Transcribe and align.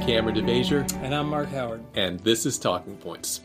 Kameron 0.00 0.34
DeVasher, 0.36 0.90
And 1.02 1.14
I'm 1.14 1.28
Mark 1.28 1.48
Howard. 1.50 1.82
and 1.94 2.20
this 2.20 2.46
is 2.46 2.58
Talking 2.58 2.96
Points. 2.96 3.40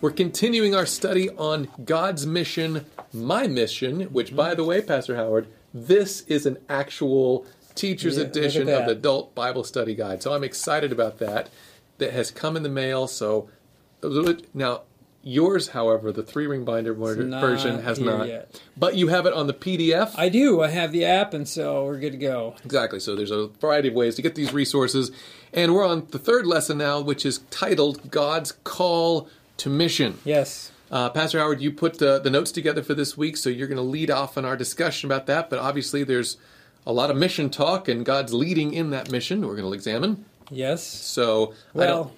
We're 0.00 0.10
continuing 0.10 0.74
our 0.74 0.86
study 0.86 1.28
on 1.30 1.68
God's 1.84 2.26
mission, 2.26 2.86
my 3.12 3.46
mission, 3.46 4.02
which, 4.12 4.34
by 4.34 4.54
the 4.54 4.64
way, 4.64 4.80
Pastor 4.80 5.16
Howard, 5.16 5.48
this 5.74 6.22
is 6.22 6.46
an 6.46 6.58
actual 6.68 7.46
teacher's 7.74 8.16
Yeah, 8.16 8.24
edition 8.24 8.68
of 8.68 8.86
the 8.86 8.92
Adult 8.92 9.34
Bible 9.34 9.64
Study 9.64 9.94
Guide. 9.94 10.22
So 10.22 10.32
I'm 10.32 10.44
excited 10.44 10.92
about 10.92 11.18
that. 11.18 11.50
That 11.98 12.12
has 12.12 12.30
come 12.30 12.56
in 12.56 12.62
the 12.62 12.68
mail. 12.68 13.06
So 13.08 13.50
a 14.02 14.06
little 14.06 14.32
bit 14.34 14.54
now. 14.54 14.82
Yours, 15.20 15.68
however, 15.70 16.12
the 16.12 16.22
three 16.22 16.46
ring 16.46 16.64
binder 16.64 16.94
version 16.94 17.32
has 17.82 17.98
not. 17.98 18.28
yet. 18.28 18.62
But 18.76 18.94
you 18.94 19.08
have 19.08 19.26
it 19.26 19.32
on 19.34 19.48
the 19.48 19.52
PDF. 19.52 20.12
I 20.16 20.28
do. 20.28 20.62
I 20.62 20.68
have 20.68 20.92
the 20.92 21.04
app, 21.04 21.34
and 21.34 21.46
so 21.46 21.84
we're 21.84 21.98
good 21.98 22.12
to 22.12 22.18
go. 22.18 22.54
Exactly. 22.64 23.00
So 23.00 23.16
there's 23.16 23.32
a 23.32 23.48
variety 23.60 23.88
of 23.88 23.94
ways 23.94 24.14
to 24.14 24.22
get 24.22 24.36
these 24.36 24.52
resources. 24.54 25.10
And 25.52 25.74
we're 25.74 25.86
on 25.86 26.06
the 26.10 26.18
third 26.18 26.46
lesson 26.46 26.78
now, 26.78 27.00
which 27.00 27.24
is 27.24 27.38
titled 27.50 28.10
God's 28.10 28.52
Call 28.52 29.28
to 29.58 29.68
Mission. 29.68 30.18
Yes. 30.24 30.72
Uh, 30.90 31.10
Pastor 31.10 31.38
Howard, 31.38 31.60
you 31.60 31.70
put 31.70 32.00
uh, 32.00 32.18
the 32.18 32.30
notes 32.30 32.50
together 32.50 32.82
for 32.82 32.94
this 32.94 33.16
week, 33.16 33.36
so 33.36 33.50
you're 33.50 33.68
going 33.68 33.76
to 33.76 33.82
lead 33.82 34.10
off 34.10 34.38
in 34.38 34.44
our 34.44 34.56
discussion 34.56 35.08
about 35.10 35.26
that. 35.26 35.50
But 35.50 35.58
obviously, 35.58 36.02
there's 36.04 36.38
a 36.86 36.92
lot 36.92 37.10
of 37.10 37.16
mission 37.16 37.50
talk, 37.50 37.88
and 37.88 38.04
God's 38.04 38.32
leading 38.32 38.72
in 38.72 38.90
that 38.90 39.10
mission. 39.10 39.46
We're 39.46 39.56
going 39.56 39.70
to 39.70 39.74
examine. 39.74 40.24
Yes. 40.50 40.82
So, 40.82 41.54
Well, 41.74 42.12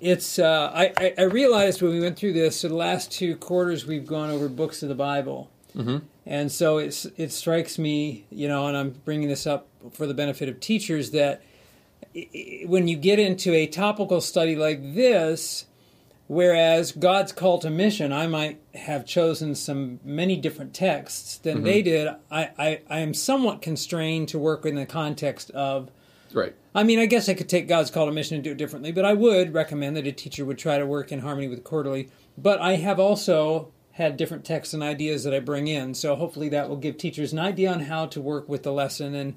it's. 0.00 0.38
Uh, 0.38 0.70
I, 0.72 1.14
I 1.18 1.22
realized 1.22 1.82
when 1.82 1.92
we 1.92 2.00
went 2.00 2.16
through 2.16 2.32
this, 2.34 2.60
so 2.60 2.68
the 2.68 2.74
last 2.74 3.10
two 3.10 3.36
quarters 3.36 3.86
we've 3.86 4.06
gone 4.06 4.30
over 4.30 4.48
books 4.48 4.82
of 4.84 4.88
the 4.88 4.94
Bible, 4.94 5.50
mm-hmm. 5.76 5.98
and 6.24 6.52
so 6.52 6.78
it's 6.78 7.06
it 7.16 7.32
strikes 7.32 7.76
me, 7.78 8.24
you 8.30 8.46
know, 8.46 8.68
and 8.68 8.76
I'm 8.76 8.90
bringing 9.04 9.28
this 9.28 9.46
up 9.46 9.66
for 9.92 10.06
the 10.06 10.14
benefit 10.14 10.48
of 10.48 10.60
teachers 10.60 11.10
that 11.10 11.42
when 12.66 12.88
you 12.88 12.96
get 12.96 13.18
into 13.18 13.54
a 13.54 13.66
topical 13.66 14.20
study 14.20 14.56
like 14.56 14.94
this, 14.94 15.66
whereas 16.26 16.92
God's 16.92 17.32
call 17.32 17.58
to 17.60 17.70
mission, 17.70 18.12
I 18.12 18.26
might 18.26 18.60
have 18.74 19.06
chosen 19.06 19.54
some 19.54 20.00
many 20.04 20.36
different 20.36 20.74
texts 20.74 21.38
than 21.38 21.58
mm-hmm. 21.58 21.66
they 21.66 21.82
did. 21.82 22.08
I, 22.30 22.50
I 22.58 22.80
I 22.88 22.98
am 23.00 23.14
somewhat 23.14 23.62
constrained 23.62 24.28
to 24.28 24.38
work 24.38 24.66
in 24.66 24.74
the 24.74 24.86
context 24.86 25.50
of. 25.52 25.90
right. 26.32 26.54
I 26.74 26.84
mean, 26.84 27.00
I 27.00 27.06
guess 27.06 27.28
I 27.28 27.34
could 27.34 27.48
take 27.48 27.66
God's 27.66 27.90
call 27.90 28.06
to 28.06 28.12
mission 28.12 28.36
and 28.36 28.44
do 28.44 28.52
it 28.52 28.56
differently, 28.56 28.92
but 28.92 29.04
I 29.04 29.12
would 29.12 29.52
recommend 29.52 29.96
that 29.96 30.06
a 30.06 30.12
teacher 30.12 30.44
would 30.44 30.58
try 30.58 30.78
to 30.78 30.86
work 30.86 31.10
in 31.10 31.18
harmony 31.18 31.48
with 31.48 31.64
quarterly. 31.64 32.10
But 32.38 32.60
I 32.60 32.76
have 32.76 33.00
also 33.00 33.72
had 33.92 34.16
different 34.16 34.44
texts 34.44 34.72
and 34.72 34.82
ideas 34.82 35.24
that 35.24 35.34
I 35.34 35.40
bring 35.40 35.66
in, 35.66 35.94
so 35.94 36.14
hopefully 36.14 36.48
that 36.50 36.68
will 36.68 36.76
give 36.76 36.96
teachers 36.96 37.32
an 37.32 37.40
idea 37.40 37.72
on 37.72 37.80
how 37.80 38.06
to 38.06 38.20
work 38.20 38.48
with 38.48 38.62
the 38.62 38.72
lesson 38.72 39.14
and 39.14 39.34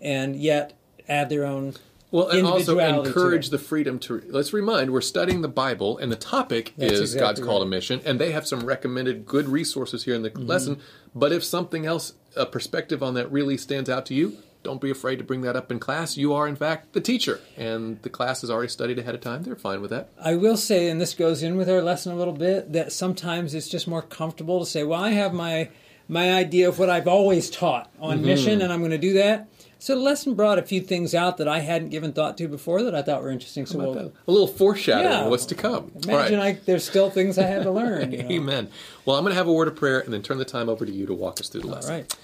and 0.00 0.36
yet 0.36 0.78
add 1.08 1.28
their 1.28 1.44
own. 1.44 1.74
Well, 2.10 2.28
and 2.28 2.46
also 2.46 2.78
encourage 2.78 3.50
the 3.50 3.58
freedom 3.58 3.98
to. 4.00 4.22
Let's 4.28 4.52
remind 4.54 4.90
we're 4.92 5.00
studying 5.02 5.42
the 5.42 5.48
Bible, 5.48 5.98
and 5.98 6.10
the 6.10 6.16
topic 6.16 6.72
That's 6.78 6.92
is 6.94 7.00
exactly 7.00 7.20
God's 7.20 7.40
call 7.40 7.60
to 7.60 7.66
mission, 7.66 8.00
and 8.04 8.18
they 8.18 8.32
have 8.32 8.46
some 8.46 8.60
recommended 8.64 9.26
good 9.26 9.48
resources 9.48 10.04
here 10.04 10.14
in 10.14 10.22
the 10.22 10.30
Mm-hmm. 10.30 10.46
lesson. 10.46 10.80
But 11.14 11.32
if 11.32 11.44
something 11.44 11.84
else, 11.84 12.14
a 12.36 12.46
perspective 12.46 13.02
on 13.02 13.14
that 13.14 13.30
really 13.30 13.56
stands 13.58 13.90
out 13.90 14.06
to 14.06 14.14
you, 14.14 14.38
don't 14.62 14.80
be 14.80 14.90
afraid 14.90 15.16
to 15.16 15.24
bring 15.24 15.42
that 15.42 15.54
up 15.54 15.70
in 15.70 15.78
class. 15.78 16.16
You 16.16 16.32
are, 16.32 16.48
in 16.48 16.56
fact, 16.56 16.92
the 16.92 17.00
teacher, 17.00 17.40
and 17.56 18.00
the 18.02 18.08
class 18.10 18.40
has 18.40 18.50
already 18.50 18.68
studied 18.68 18.98
ahead 18.98 19.14
of 19.14 19.20
time. 19.20 19.42
They're 19.42 19.54
fine 19.56 19.80
with 19.82 19.90
that. 19.90 20.08
I 20.20 20.34
will 20.34 20.56
say, 20.56 20.88
and 20.88 21.00
this 21.00 21.14
goes 21.14 21.42
in 21.42 21.56
with 21.56 21.68
our 21.68 21.82
lesson 21.82 22.12
a 22.12 22.16
little 22.16 22.32
bit, 22.34 22.72
that 22.72 22.92
sometimes 22.92 23.54
it's 23.54 23.68
just 23.68 23.86
more 23.86 24.02
comfortable 24.02 24.60
to 24.60 24.66
say, 24.66 24.82
"Well, 24.82 25.00
I 25.02 25.10
have 25.10 25.32
my 25.34 25.68
my 26.08 26.32
idea 26.32 26.68
of 26.68 26.78
what 26.78 26.88
I've 26.88 27.06
always 27.08 27.50
taught 27.50 27.90
on 28.00 28.18
Mm-hmm. 28.18 28.26
mission, 28.26 28.62
and 28.62 28.72
I'm 28.72 28.80
going 28.80 28.90
to 28.92 28.98
do 28.98 29.12
that." 29.14 29.46
So 29.80 29.94
the 29.94 30.00
lesson 30.00 30.34
brought 30.34 30.58
a 30.58 30.62
few 30.62 30.80
things 30.80 31.14
out 31.14 31.36
that 31.36 31.46
I 31.46 31.60
hadn't 31.60 31.90
given 31.90 32.12
thought 32.12 32.36
to 32.38 32.48
before 32.48 32.82
that 32.82 32.94
I 32.96 33.02
thought 33.02 33.22
were 33.22 33.30
interesting. 33.30 33.64
So 33.64 33.78
we'll, 33.78 34.12
A 34.26 34.30
little 34.30 34.48
foreshadowing 34.48 35.04
Yeah. 35.12 35.24
of 35.24 35.30
what's 35.30 35.46
to 35.46 35.54
come. 35.54 35.92
Imagine 36.04 36.38
right. 36.38 36.56
I, 36.56 36.60
there's 36.64 36.84
still 36.84 37.10
things 37.10 37.38
I 37.38 37.44
had 37.46 37.62
to 37.62 37.70
learn. 37.82 38.10
You 38.12 38.22
know? 38.24 38.28
Amen. 38.30 38.68
Well, 39.04 39.16
I'm 39.16 39.22
going 39.22 39.30
to 39.32 39.36
have 39.38 39.46
a 39.46 39.52
word 39.52 39.68
of 39.68 39.76
prayer 39.76 40.00
and 40.00 40.12
then 40.12 40.22
turn 40.22 40.38
the 40.38 40.44
time 40.44 40.68
over 40.68 40.84
to 40.84 40.90
you 40.92 41.06
to 41.06 41.14
walk 41.14 41.40
us 41.40 41.48
through 41.48 41.60
the 41.62 41.68
All 41.68 41.74
lesson. 41.74 41.92
right. 41.94 42.16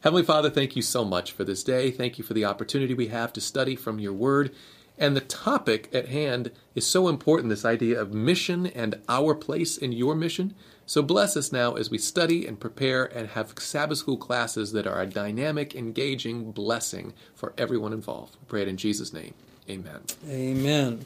Heavenly 0.00 0.22
Father, 0.22 0.48
thank 0.50 0.74
you 0.76 0.82
so 0.82 1.04
much 1.04 1.32
for 1.32 1.44
this 1.44 1.62
day. 1.62 1.90
Thank 1.90 2.16
you 2.16 2.24
for 2.24 2.32
the 2.32 2.44
opportunity 2.44 2.94
we 2.94 3.08
have 3.08 3.32
to 3.34 3.40
study 3.40 3.76
from 3.76 3.98
your 3.98 4.12
word. 4.12 4.54
And 4.98 5.16
the 5.16 5.20
topic 5.20 5.90
at 5.92 6.08
hand 6.08 6.52
is 6.74 6.86
so 6.86 7.08
important 7.08 7.50
this 7.50 7.64
idea 7.64 8.00
of 8.00 8.14
mission 8.14 8.66
and 8.66 9.00
our 9.08 9.34
place 9.34 9.76
in 9.76 9.92
your 9.92 10.14
mission. 10.14 10.54
So 10.86 11.02
bless 11.02 11.36
us 11.36 11.52
now 11.52 11.74
as 11.74 11.90
we 11.90 11.98
study 11.98 12.46
and 12.46 12.58
prepare 12.58 13.04
and 13.04 13.28
have 13.30 13.54
Sabbath 13.58 13.98
school 13.98 14.16
classes 14.16 14.72
that 14.72 14.86
are 14.86 15.02
a 15.02 15.06
dynamic, 15.06 15.74
engaging 15.74 16.52
blessing 16.52 17.12
for 17.34 17.52
everyone 17.58 17.92
involved. 17.92 18.36
We 18.40 18.46
pray 18.46 18.62
it 18.62 18.68
in 18.68 18.76
Jesus' 18.76 19.12
name. 19.12 19.34
Amen. 19.68 20.00
Amen. 20.28 21.04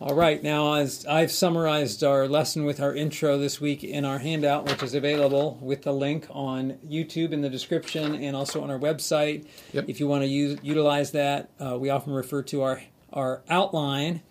All 0.00 0.14
right, 0.14 0.42
now 0.42 0.72
as 0.72 1.04
I've 1.04 1.30
summarized 1.30 2.02
our 2.02 2.26
lesson 2.26 2.64
with 2.64 2.80
our 2.80 2.94
intro 2.94 3.36
this 3.36 3.60
week 3.60 3.84
in 3.84 4.06
our 4.06 4.18
handout, 4.18 4.64
which 4.64 4.82
is 4.82 4.94
available 4.94 5.58
with 5.60 5.82
the 5.82 5.92
link 5.92 6.26
on 6.30 6.78
YouTube 6.88 7.32
in 7.32 7.42
the 7.42 7.50
description 7.50 8.14
and 8.14 8.34
also 8.34 8.62
on 8.62 8.70
our 8.70 8.78
website. 8.78 9.46
Yep. 9.74 9.84
If 9.88 10.00
you 10.00 10.08
want 10.08 10.22
to 10.22 10.26
use, 10.26 10.58
utilize 10.62 11.10
that, 11.10 11.50
uh, 11.60 11.76
we 11.78 11.90
often 11.90 12.14
refer 12.14 12.42
to 12.44 12.62
our 12.62 12.80
our 13.12 13.42
outline. 13.48 14.22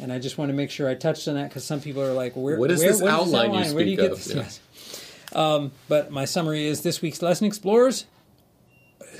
And 0.00 0.12
I 0.12 0.18
just 0.18 0.38
want 0.38 0.50
to 0.50 0.54
make 0.54 0.70
sure 0.70 0.88
I 0.88 0.94
touched 0.94 1.26
on 1.26 1.34
that 1.34 1.48
because 1.48 1.64
some 1.64 1.80
people 1.80 2.02
are 2.02 2.12
like, 2.12 2.34
"Where? 2.34 2.58
What 2.58 2.70
is 2.70 2.78
where, 2.80 2.92
this 2.92 3.02
what 3.02 3.10
outline 3.10 3.52
you 3.52 3.74
Where 3.74 3.84
do 3.84 3.90
you 3.90 3.96
speak 3.96 3.98
get 3.98 4.12
of?" 4.12 4.18
this?" 4.18 4.28
Yeah. 4.34 4.42
Yes. 4.42 4.60
Um, 5.34 5.72
but 5.88 6.10
my 6.10 6.24
summary 6.24 6.66
is 6.66 6.82
this 6.82 7.02
week's 7.02 7.20
lesson 7.20 7.46
explores 7.46 8.06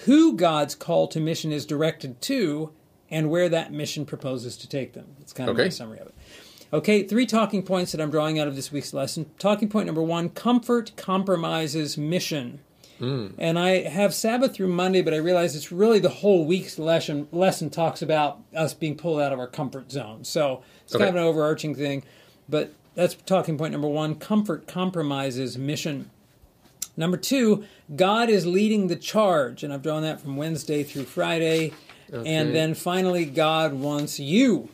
who 0.05 0.37
God's 0.37 0.75
call 0.75 1.09
to 1.09 1.21
mission 1.21 1.53
is 1.53 1.67
directed 1.67 2.21
to 2.23 2.71
and 3.11 3.31
where 3.31 3.49
that 3.49 3.73
mission 3.73 4.07
proposes 4.07 4.57
to 4.59 4.69
take 4.69 4.93
them. 4.93 5.07
It's 5.21 5.33
kind 5.33 5.51
of 5.51 5.57
my 5.57 5.63
Okay. 5.65 5.71
summary 5.71 5.99
of 5.99 6.07
it. 6.09 6.15
Okay, 6.73 7.03
three 7.03 7.25
talking 7.27 7.63
points 7.63 7.93
that 7.93 8.01
I'm 8.01 8.11
drawing 8.11 8.39
out 8.39 8.47
of 8.47 8.55
this 8.55 8.71
week's 8.71 8.93
lesson. 8.93 9.31
Talking 9.39 9.69
point 9.69 9.87
number 9.87 10.03
one 10.03 10.29
comfort 10.29 10.93
compromises 10.97 11.97
mission. 11.97 12.61
Hmm. 12.99 13.29
And 13.39 13.59
I 13.59 13.83
have 13.83 14.13
Sabbath 14.13 14.55
through 14.55 14.69
Monday, 14.69 15.03
but 15.03 15.15
I 15.15 15.19
realize 15.19 15.55
it's 15.55 15.71
really 15.71 16.01
the 16.01 16.09
whole 16.09 16.45
week's 16.45 16.79
lesson, 16.79 17.29
lesson 17.31 17.71
talks 17.71 18.03
about 18.03 18.41
us 18.55 18.75
being 18.75 18.97
pulled 18.97 19.21
out 19.21 19.33
of 19.33 19.39
our 19.39 19.47
comfort 19.47 19.91
zone. 19.93 20.25
So 20.25 20.63
it's 20.85 20.95
kind 20.95 21.09
of 21.09 21.15
an 21.15 21.23
overarching 21.23 21.75
thing. 21.75 22.03
But 22.49 22.73
that's 22.95 23.15
talking 23.15 23.57
point 23.57 23.73
number 23.73 23.89
one 23.89 24.17
comfort 24.17 24.67
compromises 24.67 25.57
mission. 25.57 26.11
Number 26.97 27.17
two, 27.17 27.65
God 27.95 28.29
is 28.29 28.45
leading 28.45 28.89
the 28.89 28.97
charge, 28.97 29.63
and 29.63 29.73
I've 29.73 29.83
drawn 29.83 30.03
that 30.03 30.21
from 30.21 30.37
Wednesday 30.37 30.83
through 30.83 31.05
Friday. 31.05 31.73
Okay. 32.13 32.29
And 32.29 32.55
then 32.55 32.75
finally, 32.75 33.25
God 33.25 33.75
wants 33.75 34.19
you, 34.19 34.71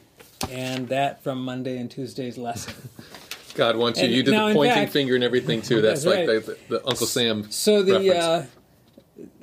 and 0.50 0.88
that 0.88 1.22
from 1.22 1.44
Monday 1.44 1.76
and 1.76 1.90
Tuesday's 1.90 2.38
lesson. 2.38 2.74
God 3.54 3.76
wants 3.76 3.98
you. 3.98 4.06
And 4.06 4.14
You 4.14 4.22
did 4.22 4.34
the 4.34 4.52
pointing 4.54 4.74
fact- 4.74 4.92
finger 4.92 5.14
and 5.14 5.24
everything 5.24 5.62
too. 5.62 5.80
That's, 5.80 6.04
That's 6.04 6.16
like 6.16 6.28
right. 6.28 6.44
the, 6.44 6.52
the, 6.68 6.78
the 6.80 6.86
Uncle 6.88 7.06
Sam. 7.06 7.50
So 7.50 7.82
the 7.82 8.16
uh, 8.16 8.44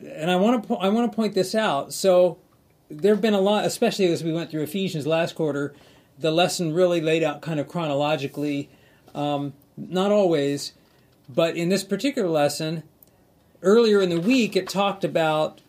and 0.06 0.30
I 0.32 0.36
want 0.36 0.62
to 0.62 0.68
po- 0.68 0.76
I 0.76 0.90
want 0.90 1.12
to 1.12 1.16
point 1.16 1.34
this 1.34 1.56
out. 1.56 1.94
So 1.94 2.38
there 2.90 3.14
have 3.14 3.22
been 3.22 3.34
a 3.34 3.42
lot, 3.42 3.66
especially 3.66 4.08
as 4.08 4.24
we 4.24 4.34
went 4.34 4.52
through 4.52 4.64
Ephesians 4.64 5.08
last 5.08 5.36
quarter. 5.36 5.74
The 6.20 6.32
lesson 6.32 6.74
really 6.74 7.02
laid 7.02 7.24
out 7.24 7.42
kind 7.42 7.60
of 7.60 7.68
chronologically, 7.68 8.70
um, 9.16 9.54
not 9.78 10.12
always, 10.12 10.74
but 11.28 11.56
in 11.56 11.70
this 11.70 11.84
particular 11.84 12.28
lesson, 12.28 12.84
earlier 13.64 14.02
in 14.02 14.10
the 14.10 14.20
week, 14.20 14.56
it 14.56 14.70
talked 14.70 15.04
about 15.04 15.62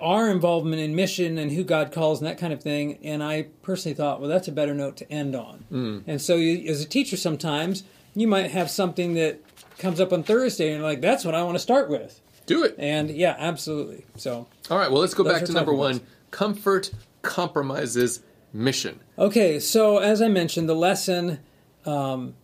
our 0.00 0.30
involvement 0.30 0.80
in 0.80 0.94
mission 0.94 1.38
and 1.38 1.52
who 1.52 1.62
God 1.64 1.92
calls 1.92 2.20
and 2.20 2.28
that 2.28 2.38
kind 2.38 2.52
of 2.52 2.62
thing. 2.62 2.98
And 3.04 3.22
I 3.22 3.46
personally 3.62 3.94
thought, 3.94 4.20
well, 4.20 4.28
that's 4.28 4.48
a 4.48 4.52
better 4.52 4.74
note 4.74 4.96
to 4.98 5.12
end 5.12 5.34
on. 5.34 5.64
Hmm. 5.68 5.98
And 6.06 6.20
so, 6.20 6.36
you, 6.36 6.70
as 6.70 6.80
a 6.82 6.86
teacher, 6.88 7.16
sometimes 7.16 7.84
you 8.14 8.26
might 8.26 8.50
have 8.50 8.70
something 8.70 9.14
that 9.14 9.40
comes 9.78 10.00
up 10.00 10.12
on 10.12 10.22
Thursday, 10.22 10.68
and 10.72 10.80
you're 10.80 10.88
like, 10.88 11.00
that's 11.00 11.24
what 11.24 11.34
I 11.34 11.42
want 11.42 11.54
to 11.54 11.60
start 11.60 11.88
with. 11.88 12.20
Do 12.46 12.64
it. 12.64 12.74
And 12.78 13.10
yeah, 13.10 13.36
absolutely. 13.38 14.04
So, 14.16 14.48
All 14.70 14.78
right, 14.78 14.90
well, 14.90 15.00
let's 15.00 15.14
go 15.14 15.24
back 15.24 15.44
to 15.44 15.52
number 15.52 15.72
one. 15.72 15.98
points. 16.00 16.10
Comfort 16.30 16.90
compromises 17.22 18.22
mission. 18.52 18.98
okay, 19.18 19.60
so 19.60 19.98
as 19.98 20.20
I 20.20 20.28
mentioned, 20.28 20.68
the 20.68 20.74
lesson 20.74 21.38
um, 21.86 22.34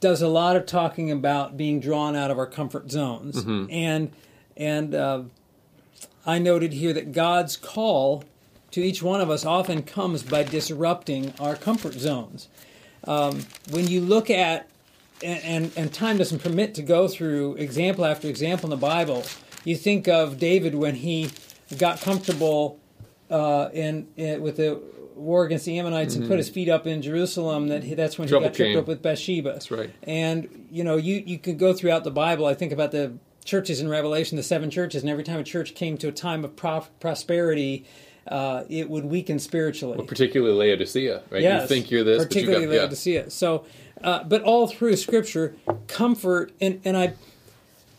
does 0.00 0.22
a 0.22 0.28
lot 0.28 0.56
of 0.56 0.66
talking 0.66 1.10
about 1.10 1.56
being 1.56 1.80
drawn 1.80 2.16
out 2.16 2.30
of 2.30 2.38
our 2.38 2.46
comfort 2.46 2.90
zones, 2.90 3.36
and 3.70 4.10
and 4.56 4.94
uh, 4.94 5.22
I 6.26 6.38
noted 6.38 6.72
here 6.74 6.92
that 6.92 7.12
God's 7.12 7.56
call 7.56 8.24
to 8.70 8.80
each 8.80 9.02
one 9.02 9.20
of 9.20 9.30
us 9.30 9.44
often 9.44 9.82
comes 9.82 10.22
by 10.22 10.42
disrupting 10.42 11.34
our 11.40 11.56
comfort 11.56 11.94
zones. 11.94 12.48
Um, 13.04 13.46
when 13.70 13.88
you 13.88 14.00
look 14.00 14.30
at 14.30 14.68
and, 15.22 15.70
and 15.76 15.92
time 15.92 16.16
doesn't 16.16 16.42
permit 16.42 16.74
to 16.74 16.82
go 16.82 17.08
through 17.08 17.54
example 17.54 18.04
after 18.04 18.28
example 18.28 18.66
in 18.66 18.70
the 18.70 18.86
Bible. 18.86 19.24
You 19.64 19.76
think 19.76 20.08
of 20.08 20.38
David 20.38 20.74
when 20.74 20.94
he 20.94 21.30
got 21.76 22.00
comfortable 22.00 22.78
uh, 23.30 23.68
in, 23.72 24.08
in 24.16 24.40
with 24.40 24.56
the 24.56 24.80
war 25.14 25.44
against 25.44 25.66
the 25.66 25.78
Ammonites 25.78 26.14
and 26.14 26.26
put 26.26 26.38
his 26.38 26.48
feet 26.48 26.68
up 26.68 26.86
in 26.86 27.02
Jerusalem. 27.02 27.68
That 27.68 27.84
he, 27.84 27.94
that's 27.94 28.18
when 28.18 28.28
Trouble 28.28 28.44
he 28.44 28.48
got 28.48 28.56
tripped 28.56 28.70
came. 28.70 28.78
up 28.78 28.86
with 28.86 29.02
Bathsheba. 29.02 29.52
That's 29.52 29.70
right. 29.70 29.90
And 30.04 30.66
you 30.70 30.84
know, 30.84 30.96
you 30.96 31.22
you 31.26 31.38
can 31.38 31.56
go 31.56 31.74
throughout 31.74 32.04
the 32.04 32.10
Bible. 32.10 32.46
I 32.46 32.54
think 32.54 32.72
about 32.72 32.92
the 32.92 33.12
churches 33.44 33.80
in 33.80 33.88
Revelation, 33.88 34.36
the 34.36 34.42
seven 34.42 34.70
churches, 34.70 35.02
and 35.02 35.10
every 35.10 35.24
time 35.24 35.40
a 35.40 35.44
church 35.44 35.74
came 35.74 35.96
to 35.98 36.08
a 36.08 36.12
time 36.12 36.44
of 36.44 36.56
pro- 36.56 36.86
prosperity, 37.00 37.84
uh, 38.28 38.64
it 38.68 38.88
would 38.90 39.04
weaken 39.04 39.38
spiritually. 39.38 39.96
Well, 39.96 40.06
Particularly 40.06 40.54
Laodicea, 40.56 41.22
right? 41.30 41.42
Yes, 41.42 41.62
you 41.62 41.68
think 41.68 41.90
you're 41.90 42.04
this, 42.04 42.24
particularly 42.24 42.66
but 42.66 42.72
you 42.72 42.78
got, 42.78 42.82
Laodicea. 42.84 43.22
Yeah. 43.22 43.28
So, 43.28 43.64
uh, 44.02 44.24
but 44.24 44.42
all 44.42 44.66
through 44.66 44.96
Scripture, 44.96 45.56
comfort 45.88 46.52
and 46.60 46.80
and 46.84 46.96
I. 46.96 47.14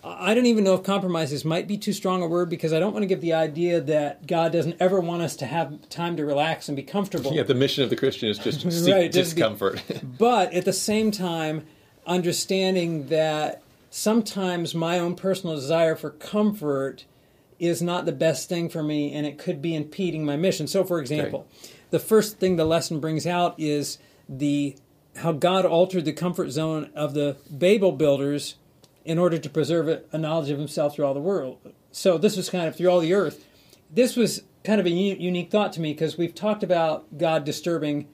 I 0.04 0.34
don't 0.34 0.48
even 0.48 0.64
know 0.64 0.74
if 0.74 0.82
compromises 0.82 1.46
might 1.46 1.68
be 1.68 1.78
too 1.78 1.94
strong 1.94 2.24
a 2.24 2.28
word 2.28 2.50
because 2.50 2.74
I 2.74 2.80
don't 2.80 2.92
want 2.92 3.04
to 3.04 3.08
give 3.08 3.22
the 3.22 3.34
idea 3.34 3.80
that 3.82 4.26
God 4.26 4.52
doesn't 4.52 4.78
ever 4.80 5.00
want 5.00 5.22
us 5.22 5.36
to 5.36 5.46
have 5.46 5.88
time 5.90 6.18
to 6.18 6.26
relax 6.26 6.68
and 6.68 6.76
be 6.76 6.82
comfortable. 6.82 7.32
Yeah, 7.36 7.44
the 7.44 7.54
mission 7.54 7.84
of 7.84 7.92
the 7.92 7.96
Christian 7.96 8.28
is 8.28 8.40
just 8.40 8.62
to 8.62 8.72
seek 8.72 8.92
Right, 8.96 9.12
just 9.12 9.36
be- 9.36 9.42
discomfort. 9.42 9.84
but 10.18 10.54
at 10.54 10.66
the 10.66 10.74
same 10.74 11.12
time, 11.12 11.68
understanding 12.08 13.10
that 13.10 13.62
sometimes 13.92 14.74
my 14.74 14.98
own 14.98 15.14
personal 15.14 15.56
desire 15.56 15.96
for 15.96 16.10
comfort 16.10 17.06
is 17.60 17.82
not 17.82 18.06
the 18.06 18.12
best 18.12 18.50
thing 18.50 18.70
for 18.70 18.82
me 18.82 19.14
and 19.14 19.28
it 19.28 19.38
could 19.38 19.62
be 19.62 19.76
impeding 19.76 20.26
my 20.26 20.36
mission. 20.36 20.66
So, 20.66 20.84
for 20.84 21.00
example, 21.00 21.46
the 21.92 22.00
first 22.00 22.40
thing 22.40 22.56
the 22.56 22.66
lesson 22.66 23.00
brings 23.00 23.28
out 23.28 23.54
is 23.60 24.00
the 24.28 24.76
how 25.18 25.34
God 25.34 25.66
altered 25.66 26.06
the 26.06 26.14
comfort 26.14 26.50
zone 26.50 26.90
of 26.96 27.14
the 27.14 27.36
Babel 27.52 27.92
builders 27.92 28.56
in 29.04 29.20
order 29.20 29.38
to 29.38 29.50
preserve 29.50 30.04
a, 30.12 30.18
knowledge 30.18 30.50
of 30.50 30.58
himself 30.58 30.96
through 30.96 31.06
all 31.06 31.14
the 31.14 31.20
world. 31.20 31.60
So, 31.92 32.18
this 32.18 32.38
was 32.38 32.50
kind 32.50 32.68
of 32.68 32.76
through 32.76 32.90
all 32.90 33.02
the 33.02 33.14
earth. 33.14 33.46
This 33.92 34.16
was 34.16 34.44
kind 34.64 34.80
of 34.80 34.86
a 34.86 34.90
unique 34.90 35.52
thought 35.52 35.74
to 35.74 35.82
me 35.82 35.92
because 35.92 36.18
we've 36.18 36.34
talked 36.34 36.64
about 36.64 37.18
God 37.18 37.44
disturbing 37.44 38.08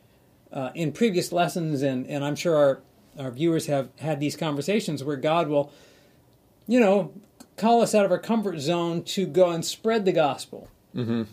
uh, 0.51 0.71
in 0.73 0.91
previous 0.91 1.31
lessons, 1.31 1.83
and, 1.83 2.07
and 2.07 2.25
I'm 2.25 2.35
sure 2.35 2.55
our, 2.55 2.81
our 3.19 3.31
viewers 3.31 3.67
have 3.67 3.89
had 3.99 4.19
these 4.19 4.35
conversations 4.35 5.03
where 5.03 5.17
God 5.17 5.47
will, 5.47 5.71
you 6.67 6.79
know, 6.79 7.13
call 7.55 7.81
us 7.81 7.95
out 7.95 8.05
of 8.05 8.11
our 8.11 8.19
comfort 8.19 8.59
zone 8.59 9.03
to 9.03 9.25
go 9.25 9.49
and 9.49 9.65
spread 9.65 10.05
the 10.05 10.11
gospel. 10.11 10.69
Mm-hmm. 10.95 11.23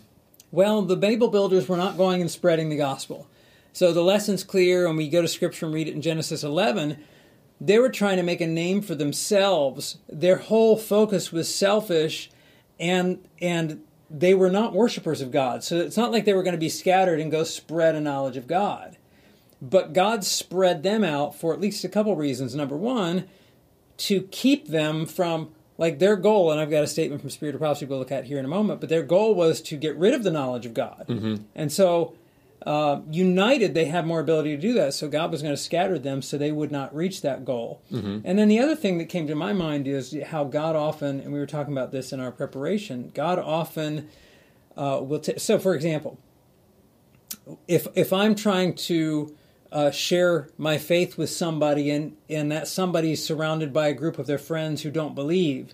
Well, 0.51 0.81
the 0.81 0.95
Babel 0.95 1.27
builders 1.27 1.67
were 1.67 1.77
not 1.77 1.97
going 1.97 2.21
and 2.21 2.31
spreading 2.31 2.69
the 2.69 2.77
gospel. 2.77 3.27
So 3.73 3.91
the 3.91 4.03
lesson's 4.03 4.43
clear, 4.43 4.87
and 4.87 4.97
we 4.97 5.09
go 5.09 5.21
to 5.21 5.27
Scripture 5.27 5.65
and 5.65 5.75
read 5.75 5.87
it 5.87 5.93
in 5.93 6.01
Genesis 6.01 6.43
11. 6.43 7.03
They 7.59 7.77
were 7.77 7.89
trying 7.89 8.17
to 8.17 8.23
make 8.23 8.41
a 8.41 8.47
name 8.47 8.81
for 8.81 8.95
themselves. 8.95 9.97
Their 10.07 10.37
whole 10.37 10.77
focus 10.77 11.31
was 11.31 11.53
selfish, 11.53 12.29
and 12.79 13.27
and 13.41 13.83
they 14.09 14.33
were 14.33 14.49
not 14.49 14.73
worshipers 14.73 15.19
of 15.19 15.31
God. 15.31 15.63
So 15.63 15.77
it's 15.77 15.97
not 15.97 16.11
like 16.11 16.25
they 16.25 16.33
were 16.33 16.43
going 16.43 16.55
to 16.55 16.59
be 16.59 16.69
scattered 16.69 17.19
and 17.19 17.31
go 17.31 17.43
spread 17.43 17.95
a 17.95 18.01
knowledge 18.01 18.37
of 18.37 18.47
God. 18.47 18.94
But 19.69 19.93
God 19.93 20.23
spread 20.23 20.83
them 20.83 21.03
out 21.03 21.35
for 21.35 21.53
at 21.53 21.59
least 21.59 21.83
a 21.83 21.89
couple 21.89 22.15
reasons. 22.15 22.53
Number 22.53 22.77
one, 22.77 23.25
to 23.97 24.21
keep 24.23 24.67
them 24.67 25.05
from 25.05 25.49
like 25.77 25.99
their 25.99 26.15
goal, 26.15 26.51
and 26.51 26.59
I've 26.59 26.69
got 26.69 26.83
a 26.83 26.87
statement 26.87 27.21
from 27.21 27.29
Spirit 27.31 27.55
of 27.55 27.61
Prophecy 27.61 27.85
we'll 27.85 27.99
look 27.99 28.11
at 28.11 28.25
here 28.25 28.37
in 28.37 28.45
a 28.45 28.49
moment, 28.49 28.79
but 28.79 28.89
their 28.89 29.03
goal 29.03 29.33
was 29.35 29.61
to 29.63 29.75
get 29.75 29.95
rid 29.97 30.13
of 30.13 30.23
the 30.23 30.31
knowledge 30.31 30.65
of 30.65 30.73
God. 30.73 31.05
And 31.55 31.71
so, 31.71 32.13
uh, 32.65 33.01
united, 33.09 33.73
they 33.73 33.85
have 33.85 34.05
more 34.05 34.19
ability 34.19 34.55
to 34.55 34.61
do 34.61 34.73
that. 34.73 34.93
So, 34.93 35.09
God 35.09 35.31
was 35.31 35.41
going 35.41 35.53
to 35.53 35.61
scatter 35.61 35.99
them 35.99 36.21
so 36.21 36.37
they 36.37 36.51
would 36.51 36.71
not 36.71 36.95
reach 36.95 37.21
that 37.21 37.43
goal. 37.43 37.81
And 37.91 38.39
then 38.39 38.47
the 38.47 38.59
other 38.59 38.75
thing 38.75 38.99
that 38.99 39.05
came 39.05 39.27
to 39.27 39.35
my 39.35 39.51
mind 39.53 39.87
is 39.87 40.15
how 40.27 40.45
God 40.45 40.75
often, 40.75 41.19
and 41.19 41.33
we 41.33 41.39
were 41.39 41.45
talking 41.45 41.73
about 41.73 41.91
this 41.91 42.13
in 42.13 42.19
our 42.19 42.31
preparation, 42.31 43.11
God 43.13 43.39
often 43.39 44.07
uh, 44.77 44.99
will. 45.01 45.19
T- 45.19 45.39
so, 45.39 45.59
for 45.59 45.75
example, 45.75 46.17
if 47.67 47.87
if 47.95 48.13
I'm 48.13 48.33
trying 48.35 48.75
to 48.75 49.35
uh, 49.75 49.91
share 49.91 50.47
my 50.57 50.77
faith 50.77 51.17
with 51.17 51.29
somebody 51.29 51.91
and 51.91 52.15
and 52.29 52.49
that 52.49 52.65
somebody's 52.65 53.21
surrounded 53.21 53.73
by 53.73 53.89
a 53.89 53.93
group 53.93 54.17
of 54.17 54.25
their 54.25 54.37
friends 54.37 54.83
who 54.83 54.89
don't 54.89 55.13
believe, 55.13 55.73